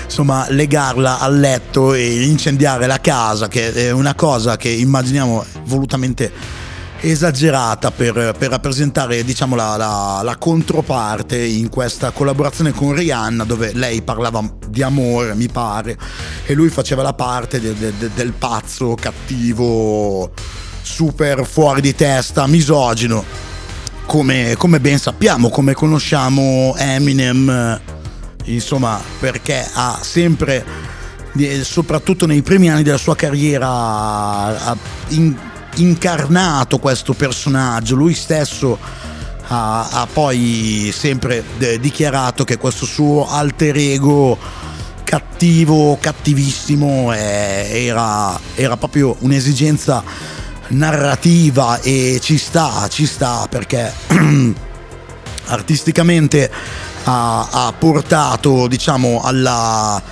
insomma 0.05 0.47
legarla 0.49 1.19
al 1.19 1.39
letto 1.39 1.95
e 1.95 2.23
incendiare 2.25 2.87
la 2.87 3.01
casa, 3.01 3.49
che 3.49 3.73
è 3.73 3.91
una 3.91 4.15
cosa 4.15 4.57
che 4.57 4.69
immaginiamo 4.69 5.45
volutamente 5.65 6.63
esagerata 7.05 7.91
per, 7.91 8.35
per 8.39 8.51
rappresentare 8.51 9.23
diciamo, 9.25 9.55
la, 9.55 9.77
la, 9.77 10.21
la, 10.23 10.37
controparte 10.37 11.43
in 11.43 11.69
questa 11.69 12.11
collaborazione 12.11 12.73
con 12.73 12.95
Rihanna 12.95 13.45
dove 13.45 13.73
lei 13.75 14.01
parlava 14.03 14.43
di 14.67 14.83
amore 14.83 15.35
mi 15.35 15.49
pare 15.49 15.99
e 16.47 16.55
lui 16.55 16.71
faceva 16.71 17.03
la 17.03 17.13
parte 17.13 17.61
de, 17.61 17.75
de, 17.75 17.93
de, 17.99 18.11
del 18.15 18.33
pazzo 18.33 18.97
cattivo 18.99 20.33
super 20.81 21.47
fuori 21.47 21.81
di 21.81 21.95
testa 21.95 22.47
misogino. 22.47 23.53
Come, 24.07 24.55
come 24.57 24.81
ben 24.81 24.99
sappiamo 24.99 25.49
come 25.49 25.73
conosciamo 25.73 26.75
Eminem 26.77 27.81
insomma 28.45 29.01
perché 29.19 29.69
ha 29.73 29.99
sempre 30.03 30.93
soprattutto 31.63 32.27
nei 32.27 32.43
primi 32.43 32.71
anni 32.71 32.83
della 32.83 32.97
sua 32.97 33.17
carriera 33.17 34.77
incarnato 35.77 36.79
questo 36.79 37.15
personaggio, 37.15 37.97
lui 37.97 38.15
stesso 38.15 38.79
ha, 39.47 39.89
ha 39.89 40.07
poi 40.11 40.93
sempre 40.95 41.43
de- 41.59 41.81
dichiarato 41.81 42.45
che 42.45 42.57
questo 42.57 42.87
suo 42.87 43.29
alter 43.29 43.77
ego 43.77 44.39
cattivo, 45.03 45.99
cattivissimo 46.01 47.13
eh, 47.13 47.85
era, 47.87 48.39
era 48.55 48.77
proprio 48.77 49.17
un'esigenza 49.21 50.03
narrativa 50.69 51.81
e 51.81 52.19
ci 52.23 52.39
sta, 52.39 52.87
ci 52.89 53.07
sta 53.07 53.47
perché 53.51 53.93
artisticamente 55.47 56.51
ha, 57.05 57.49
ha, 57.51 57.73
portato 57.79 58.67
diciamo 58.67 59.21
alla, 59.23 60.03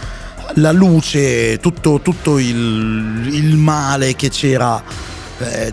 alla 0.55 0.73
luce 0.73 1.59
tutto, 1.59 2.01
tutto 2.01 2.39
il, 2.39 3.29
il 3.33 3.57
male 3.57 4.15
che 4.15 4.29
c'era 4.29 4.83
eh, 5.39 5.73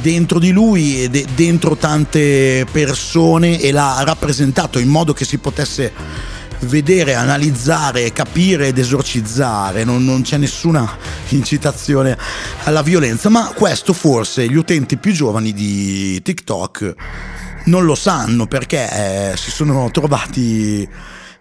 dentro 0.00 0.38
di 0.38 0.50
lui 0.50 1.02
e 1.02 1.08
de- 1.08 1.26
dentro 1.34 1.76
tante 1.76 2.66
persone 2.70 3.60
e 3.60 3.72
l'ha 3.72 4.02
rappresentato 4.04 4.78
in 4.78 4.88
modo 4.88 5.12
che 5.12 5.24
si 5.24 5.38
potesse 5.38 5.92
vedere, 6.60 7.14
analizzare, 7.14 8.12
capire 8.12 8.68
ed 8.68 8.78
esorcizzare, 8.78 9.84
non, 9.84 10.04
non, 10.04 10.22
c'è 10.22 10.36
nessuna 10.36 10.96
incitazione 11.28 12.18
alla 12.64 12.82
violenza, 12.82 13.28
ma 13.28 13.52
questo 13.54 13.92
forse 13.92 14.48
gli 14.48 14.56
utenti 14.56 14.96
più 14.96 15.12
giovani 15.12 15.52
di 15.52 16.20
TikTok 16.22 16.94
non 17.64 17.84
lo 17.84 17.94
sanno 17.94 18.46
perché 18.46 19.32
eh, 19.32 19.36
si 19.36 19.50
sono 19.50 19.90
trovati 19.90 20.88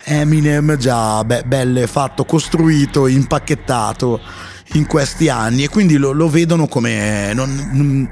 Eminem 0.04 0.78
già 0.78 1.24
be- 1.24 1.44
belle 1.46 1.88
fatto, 1.88 2.26
costruito, 2.26 3.08
impacchettato 3.08 4.20
in 4.74 4.86
questi 4.86 5.30
anni 5.30 5.64
e 5.64 5.70
quindi 5.70 5.98
lo, 5.98 6.12
lo 6.12 6.30
vedono 6.30 6.68
come... 6.68 7.34
Non, 7.34 7.70
non, 7.74 8.12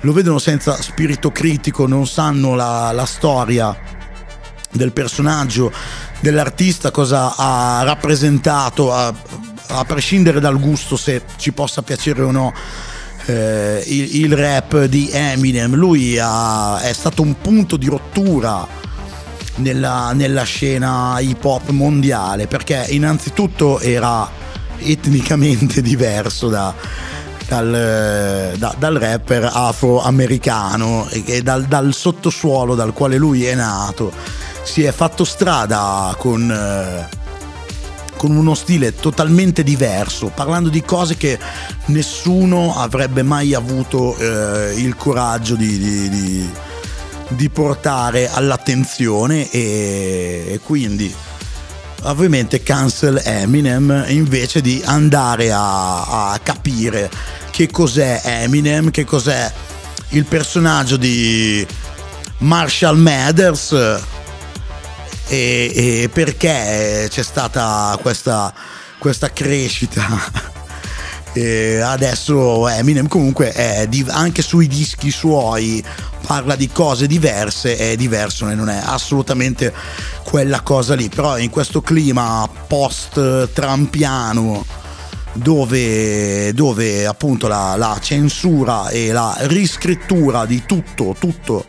lo 0.00 0.12
vedono 0.12 0.38
senza 0.38 0.80
spirito 0.80 1.32
critico, 1.32 1.86
non 1.86 2.06
sanno 2.06 2.54
la, 2.54 2.92
la 2.92 3.06
storia 3.06 3.76
del 4.70 4.92
personaggio, 4.92 5.72
dell'artista, 6.20 6.90
cosa 6.90 7.34
ha 7.36 7.82
rappresentato, 7.82 8.92
a, 8.92 9.12
a, 9.68 9.84
prescindere 9.84 10.38
dal 10.38 10.60
gusto 10.60 10.96
se 10.96 11.22
ci 11.36 11.52
possa 11.52 11.82
piacere 11.82 12.22
o 12.22 12.30
no. 12.30 12.52
Eh, 13.26 13.82
il, 13.86 14.22
il, 14.22 14.36
rap 14.36 14.84
di 14.84 15.10
Eminem, 15.12 15.74
lui 15.74 16.16
ha, 16.20 16.80
è 16.80 16.92
stato 16.92 17.22
un 17.22 17.34
punto 17.40 17.76
di 17.76 17.86
rottura 17.86 18.66
nella, 19.56 20.12
nella 20.12 20.44
scena 20.44 21.18
hip 21.18 21.44
hop 21.44 21.70
mondiale 21.70 22.46
perché 22.46 22.86
innanzitutto 22.90 23.80
era 23.80 24.28
etnicamente 24.78 25.82
diverso 25.82 26.48
da, 26.48 26.74
dal, 27.48 28.54
da, 28.56 28.74
dal, 28.78 28.94
rapper 28.94 29.50
afroamericano 29.52 31.08
e 31.08 31.42
dal, 31.42 31.64
dal, 31.64 31.92
sottosuolo 31.92 32.74
dal 32.74 32.92
quale 32.92 33.16
lui 33.16 33.44
è 33.44 33.54
nato. 33.54 34.12
Si 34.62 34.82
è 34.82 34.90
fatto 34.90 35.24
strada 35.24 36.14
con, 36.18 36.50
eh, 36.50 37.08
con 38.16 38.34
uno 38.34 38.54
stile 38.54 38.94
totalmente 38.94 39.62
diverso, 39.62 40.32
parlando 40.34 40.68
di 40.68 40.82
cose 40.82 41.16
che 41.16 41.38
nessuno 41.86 42.74
avrebbe 42.76 43.22
mai 43.22 43.54
avuto 43.54 44.16
eh, 44.16 44.74
il 44.76 44.96
coraggio 44.96 45.54
di, 45.54 45.78
di, 45.78 46.08
di, 46.08 46.50
di 47.28 47.48
portare 47.50 48.28
all'attenzione 48.30 49.50
e, 49.50 50.44
e 50.48 50.60
quindi 50.62 51.14
ovviamente 52.02 52.62
cancel 52.62 53.20
Eminem 53.24 54.04
invece 54.08 54.60
di 54.60 54.82
andare 54.84 55.52
a, 55.52 56.32
a 56.32 56.38
capire 56.42 57.10
che 57.50 57.70
cos'è 57.70 58.20
Eminem, 58.22 58.90
che 58.90 59.04
cos'è 59.04 59.52
il 60.10 60.24
personaggio 60.24 60.96
di 60.96 61.66
Marshall 62.38 62.96
Mathers 62.98 63.74
e, 65.28 65.72
e 65.74 66.08
perché 66.12 67.06
c'è 67.08 67.22
stata 67.22 67.98
questa, 68.00 68.52
questa 68.98 69.32
crescita. 69.32 70.54
E 71.36 71.80
adesso 71.80 72.66
Eminem 72.66 73.08
comunque 73.08 73.52
è 73.52 73.86
anche 74.08 74.40
sui 74.40 74.66
dischi 74.66 75.10
suoi 75.10 75.84
parla 76.26 76.56
di 76.56 76.70
cose 76.70 77.06
diverse, 77.06 77.76
è 77.76 77.94
diverso 77.94 78.46
non 78.54 78.70
è 78.70 78.80
assolutamente 78.82 79.70
quella 80.24 80.62
cosa 80.62 80.94
lì, 80.94 81.10
però 81.10 81.36
in 81.36 81.50
questo 81.50 81.82
clima 81.82 82.48
post-trampiano 82.66 84.64
dove, 85.34 86.54
dove 86.54 87.06
appunto 87.06 87.48
la, 87.48 87.76
la, 87.76 87.98
censura 88.00 88.88
e 88.88 89.12
la 89.12 89.36
riscrittura 89.40 90.46
di 90.46 90.64
tutto, 90.64 91.14
tutto 91.18 91.66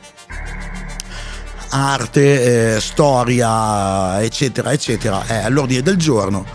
arte, 1.70 2.76
eh, 2.76 2.80
storia, 2.82 4.22
eccetera, 4.22 4.72
eccetera, 4.72 5.26
è 5.26 5.44
all'ordine 5.44 5.82
del 5.82 5.98
giorno, 5.98 6.46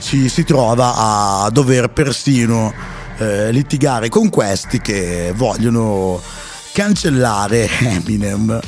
ci 0.00 0.28
si 0.28 0.44
trova 0.44 1.44
a 1.44 1.50
dover 1.50 1.90
persino 1.90 2.72
eh, 3.18 3.50
litigare 3.52 4.08
con 4.08 4.28
questi 4.28 4.80
che 4.80 5.32
vogliono 5.34 6.20
cancellare 6.72 7.68
Eminem 7.80 8.60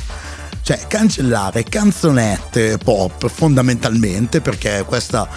cioè 0.62 0.86
cancellare 0.86 1.64
canzonette 1.64 2.78
pop 2.78 3.28
fondamentalmente 3.28 4.40
perché 4.40 4.84
questa, 4.86 5.28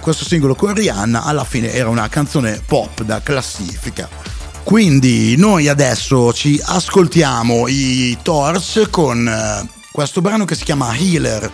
questo 0.00 0.24
singolo 0.24 0.54
con 0.54 0.72
Rihanna 0.72 1.24
alla 1.24 1.44
fine 1.44 1.72
era 1.72 1.90
una 1.90 2.08
canzone 2.08 2.62
pop 2.64 3.02
da 3.02 3.20
classifica. 3.20 4.08
Quindi 4.62 5.36
noi 5.36 5.68
adesso 5.68 6.32
ci 6.32 6.58
ascoltiamo 6.64 7.66
i 7.68 8.16
Torch 8.22 8.88
con 8.88 9.28
eh, 9.28 9.81
questo 9.92 10.22
brano 10.22 10.46
che 10.46 10.54
si 10.54 10.64
chiama 10.64 10.96
Healer 10.96 11.50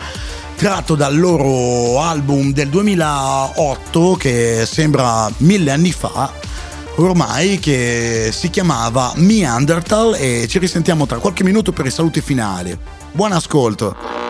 tratto 0.56 0.94
dal 0.94 1.18
loro 1.18 2.00
album 2.00 2.52
del 2.52 2.68
2008 2.68 4.14
che 4.14 4.64
sembra 4.64 5.30
mille 5.38 5.72
anni 5.72 5.92
fa 5.92 6.32
ormai 6.96 7.58
che 7.58 8.30
si 8.32 8.48
chiamava 8.48 9.12
Meanderthal 9.16 10.14
e 10.14 10.46
ci 10.48 10.58
risentiamo 10.58 11.04
tra 11.04 11.18
qualche 11.18 11.44
minuto 11.44 11.72
per 11.72 11.86
i 11.86 11.90
saluti 11.90 12.20
finali. 12.20 12.76
Buon 13.12 13.32
ascolto! 13.32 14.27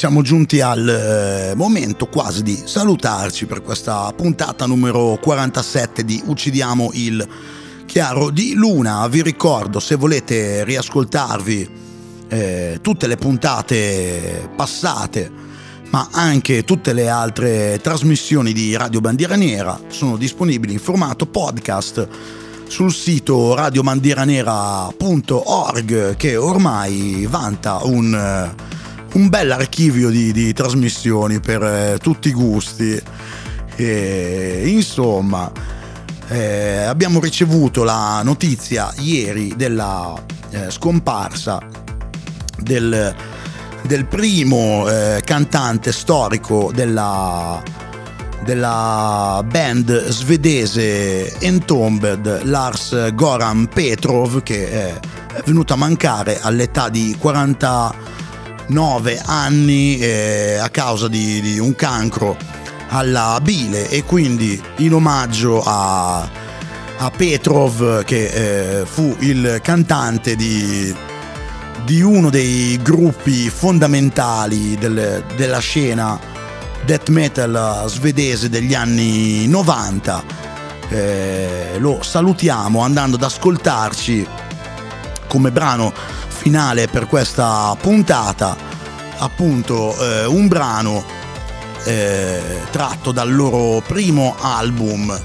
Siamo 0.00 0.22
giunti 0.22 0.62
al 0.62 0.88
eh, 0.88 1.52
momento 1.54 2.06
quasi 2.06 2.42
di 2.42 2.58
salutarci 2.64 3.44
per 3.44 3.60
questa 3.60 4.10
puntata 4.16 4.64
numero 4.64 5.18
47 5.20 6.06
di 6.06 6.22
Uccidiamo 6.24 6.88
il 6.94 7.28
Chiaro 7.84 8.30
di 8.30 8.54
Luna. 8.54 9.06
Vi 9.08 9.20
ricordo 9.20 9.78
se 9.78 9.96
volete 9.96 10.64
riascoltarvi 10.64 11.70
eh, 12.28 12.78
tutte 12.80 13.06
le 13.06 13.16
puntate 13.16 14.48
passate, 14.56 15.30
ma 15.90 16.08
anche 16.12 16.64
tutte 16.64 16.94
le 16.94 17.10
altre 17.10 17.78
trasmissioni 17.82 18.54
di 18.54 18.74
Radio 18.74 19.02
Bandiera 19.02 19.36
Nera 19.36 19.78
sono 19.88 20.16
disponibili 20.16 20.72
in 20.72 20.78
formato 20.78 21.26
podcast 21.26 22.08
sul 22.68 22.90
sito 22.90 23.54
radiobandieranera.org 23.54 26.16
che 26.16 26.36
ormai 26.38 27.26
vanta 27.28 27.80
un 27.82 28.78
un 29.14 29.28
bel 29.28 29.50
archivio 29.50 30.10
di, 30.10 30.32
di 30.32 30.52
trasmissioni 30.52 31.40
per 31.40 31.62
eh, 31.62 31.98
tutti 32.00 32.28
i 32.28 32.32
gusti. 32.32 33.00
E, 33.76 34.62
insomma, 34.66 35.50
eh, 36.28 36.84
abbiamo 36.84 37.20
ricevuto 37.20 37.82
la 37.82 38.22
notizia 38.22 38.92
ieri 38.98 39.54
della 39.56 40.14
eh, 40.50 40.70
scomparsa 40.70 41.60
del, 42.58 43.14
del 43.82 44.06
primo 44.06 44.88
eh, 44.88 45.22
cantante 45.24 45.92
storico 45.92 46.70
della, 46.72 47.62
della 48.44 49.42
band 49.44 50.08
svedese 50.08 51.36
Entombed, 51.40 52.42
Lars 52.44 53.12
Goran 53.14 53.66
Petrov, 53.66 54.42
che 54.42 54.70
è 54.70 55.00
venuto 55.44 55.72
a 55.72 55.76
mancare 55.76 56.38
all'età 56.40 56.88
di 56.88 57.16
40 57.18 58.19
9 58.70 59.20
anni 59.24 59.98
eh, 59.98 60.58
a 60.60 60.68
causa 60.68 61.08
di, 61.08 61.40
di, 61.40 61.58
un 61.58 61.74
cancro 61.74 62.36
alla 62.88 63.38
bile 63.42 63.88
e 63.88 64.04
quindi 64.04 64.60
in 64.76 64.94
omaggio 64.94 65.62
a, 65.64 66.20
a 66.20 67.10
Petrov 67.14 68.04
che 68.04 68.80
eh, 68.80 68.86
fu 68.86 69.14
il 69.20 69.60
cantante 69.62 70.36
di, 70.36 70.94
di, 71.84 72.00
uno 72.00 72.30
dei 72.30 72.78
gruppi 72.80 73.50
fondamentali 73.50 74.76
del, 74.76 75.24
della 75.36 75.58
scena 75.58 76.18
death 76.84 77.08
metal 77.08 77.84
svedese 77.88 78.48
degli 78.48 78.74
anni 78.74 79.46
90 79.48 80.24
eh, 80.88 81.76
lo 81.78 82.02
salutiamo 82.02 82.80
andando 82.80 83.16
ad 83.16 83.22
ascoltarci 83.22 84.26
come 85.26 85.52
brano 85.52 85.92
finale 86.40 86.88
per 86.88 87.06
questa 87.06 87.76
puntata, 87.78 88.56
appunto 89.18 89.94
eh, 89.94 90.24
un 90.24 90.48
brano 90.48 91.04
eh, 91.84 92.62
tratto 92.70 93.12
dal 93.12 93.30
loro 93.30 93.82
primo 93.86 94.34
album 94.40 95.20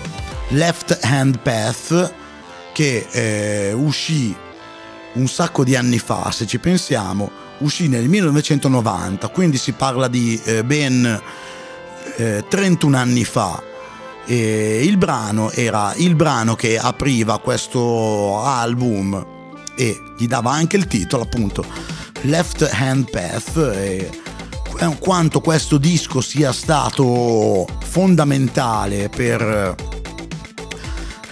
Left 0.50 1.00
Hand 1.04 1.40
Path 1.40 2.14
che 2.74 3.08
eh, 3.10 3.72
uscì 3.72 4.36
un 5.14 5.28
sacco 5.30 5.64
di 5.64 5.78
anni 5.78 6.00
fa, 6.00 6.32
se 6.32 6.46
ci 6.46 6.60
pensiamo, 6.60 7.32
uscì 7.60 7.88
nel 7.88 8.10
1990, 8.10 9.30
quindi 9.30 9.58
si 9.58 9.72
parla 9.72 10.10
di 10.10 10.38
eh, 10.44 10.66
ben 10.66 11.22
31 12.50 12.98
eh, 12.98 13.00
anni 13.00 13.24
fa. 13.24 13.64
E 14.26 14.84
il 14.84 14.98
brano 14.98 15.50
era 15.52 15.94
il 15.96 16.16
brano 16.16 16.56
che 16.56 16.78
apriva 16.78 17.40
questo 17.40 18.44
album 18.44 19.35
e 19.76 20.02
gli 20.18 20.28
dava 20.28 20.52
anche 20.52 20.78
il 20.78 20.88
titolo 20.88 21.24
appunto 21.24 21.66
Left 22.22 22.70
Hand 22.72 23.10
Path 23.10 23.58
e 23.76 24.24
quanto 25.00 25.40
questo 25.40 25.78
disco 25.78 26.22
sia 26.22 26.52
stato 26.52 27.66
fondamentale 27.84 29.10
per 29.10 29.76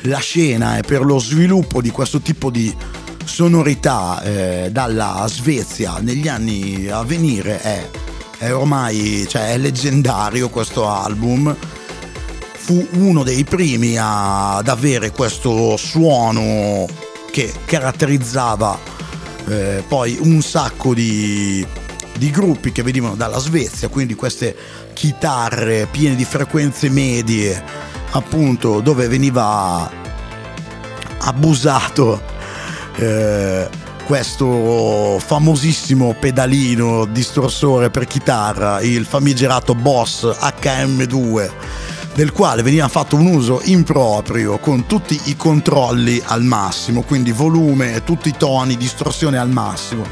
la 0.01 0.19
scena 0.19 0.77
e 0.77 0.81
per 0.81 1.03
lo 1.03 1.19
sviluppo 1.19 1.81
di 1.81 1.89
questo 1.89 2.19
tipo 2.19 2.49
di 2.49 2.73
sonorità 3.25 4.21
eh, 4.21 4.69
dalla 4.71 5.25
Svezia 5.27 5.97
negli 5.99 6.27
anni 6.27 6.87
a 6.87 7.03
venire. 7.03 7.61
È, 7.61 7.89
è 8.37 8.53
ormai 8.53 9.25
cioè, 9.27 9.51
è 9.51 9.57
leggendario 9.57 10.49
questo 10.49 10.87
album. 10.87 11.55
Fu 12.55 12.87
uno 12.93 13.23
dei 13.23 13.43
primi 13.43 13.97
ad 13.97 14.67
avere 14.67 15.11
questo 15.11 15.75
suono 15.75 16.87
che 17.33 17.51
caratterizzava 17.65 18.77
eh, 19.47 19.83
poi 19.87 20.19
un 20.21 20.43
sacco 20.43 20.93
di, 20.93 21.65
di 22.15 22.29
gruppi 22.29 22.71
che 22.71 22.83
venivano 22.83 23.15
dalla 23.15 23.39
Svezia, 23.39 23.87
quindi 23.87 24.13
queste 24.13 24.55
chitarre 24.93 25.87
piene 25.89 26.15
di 26.15 26.25
frequenze 26.25 26.89
medie, 26.89 27.59
appunto 28.11 28.81
dove 28.81 29.07
veniva 29.07 29.89
abusato 31.21 32.21
eh, 32.97 33.67
questo 34.05 35.17
famosissimo 35.17 36.15
pedalino 36.19 37.05
distorsore 37.05 37.89
per 37.89 38.05
chitarra, 38.05 38.79
il 38.81 39.05
famigerato 39.05 39.73
Boss 39.73 40.23
HM2 40.23 41.49
del 42.15 42.31
quale 42.31 42.61
veniva 42.61 42.87
fatto 42.87 43.15
un 43.15 43.25
uso 43.25 43.61
improprio 43.63 44.59
con 44.59 44.85
tutti 44.85 45.19
i 45.25 45.35
controlli 45.35 46.21
al 46.25 46.43
massimo, 46.43 47.01
quindi 47.01 47.31
volume, 47.31 48.03
tutti 48.03 48.29
i 48.29 48.35
toni, 48.37 48.77
distorsione 48.77 49.37
al 49.37 49.49
massimo. 49.49 50.05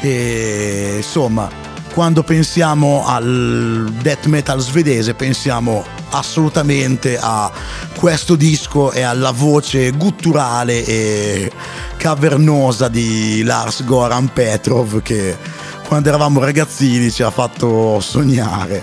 E 0.00 0.94
insomma, 0.96 1.48
quando 1.92 2.22
pensiamo 2.22 3.04
al 3.06 3.92
death 4.00 4.26
metal 4.26 4.60
svedese 4.60 5.14
pensiamo 5.14 5.84
assolutamente 6.10 7.18
a 7.20 7.50
questo 7.94 8.34
disco 8.34 8.92
e 8.92 9.02
alla 9.02 9.30
voce 9.30 9.90
gutturale 9.92 10.84
e 10.84 11.52
cavernosa 11.96 12.88
di 12.88 13.42
Lars 13.42 13.84
Goran 13.84 14.32
Petrov 14.32 15.02
che 15.02 15.36
quando 15.86 16.08
eravamo 16.08 16.40
ragazzini 16.40 17.10
ci 17.10 17.22
ha 17.22 17.30
fatto 17.30 18.00
sognare. 18.00 18.82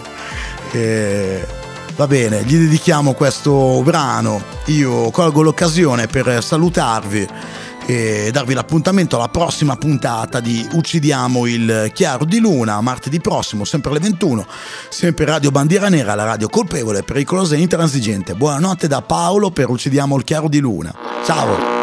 E 0.72 1.58
Va 2.00 2.08
bene, 2.08 2.46
gli 2.46 2.56
dedichiamo 2.56 3.12
questo 3.12 3.82
brano. 3.84 4.42
Io 4.68 5.12
colgo 5.12 5.42
l'occasione 5.42 6.08
per 6.08 6.42
salutarvi 6.42 7.28
e 7.86 8.30
darvi 8.32 8.54
l'appuntamento 8.54 9.18
alla 9.18 9.28
prossima 9.28 9.76
puntata 9.76 10.40
di 10.40 10.66
Uccidiamo 10.72 11.46
il 11.46 11.92
Chiaro 11.94 12.24
di 12.24 12.40
Luna, 12.40 12.80
martedì 12.80 13.20
prossimo, 13.20 13.66
sempre 13.66 13.90
alle 13.90 14.00
21, 14.00 14.48
sempre 14.88 15.26
Radio 15.26 15.52
Bandiera 15.52 15.90
Nera, 15.90 16.16
la 16.16 16.24
radio 16.24 16.48
colpevole, 16.48 17.04
pericolosa 17.04 17.56
e 17.56 17.60
intransigente. 17.60 18.34
Buonanotte 18.34 18.88
da 18.88 19.02
Paolo 19.02 19.52
per 19.52 19.68
Uccidiamo 19.68 20.16
il 20.16 20.24
Chiaro 20.24 20.48
di 20.48 20.60
Luna. 20.60 20.96
Ciao! 21.26 21.79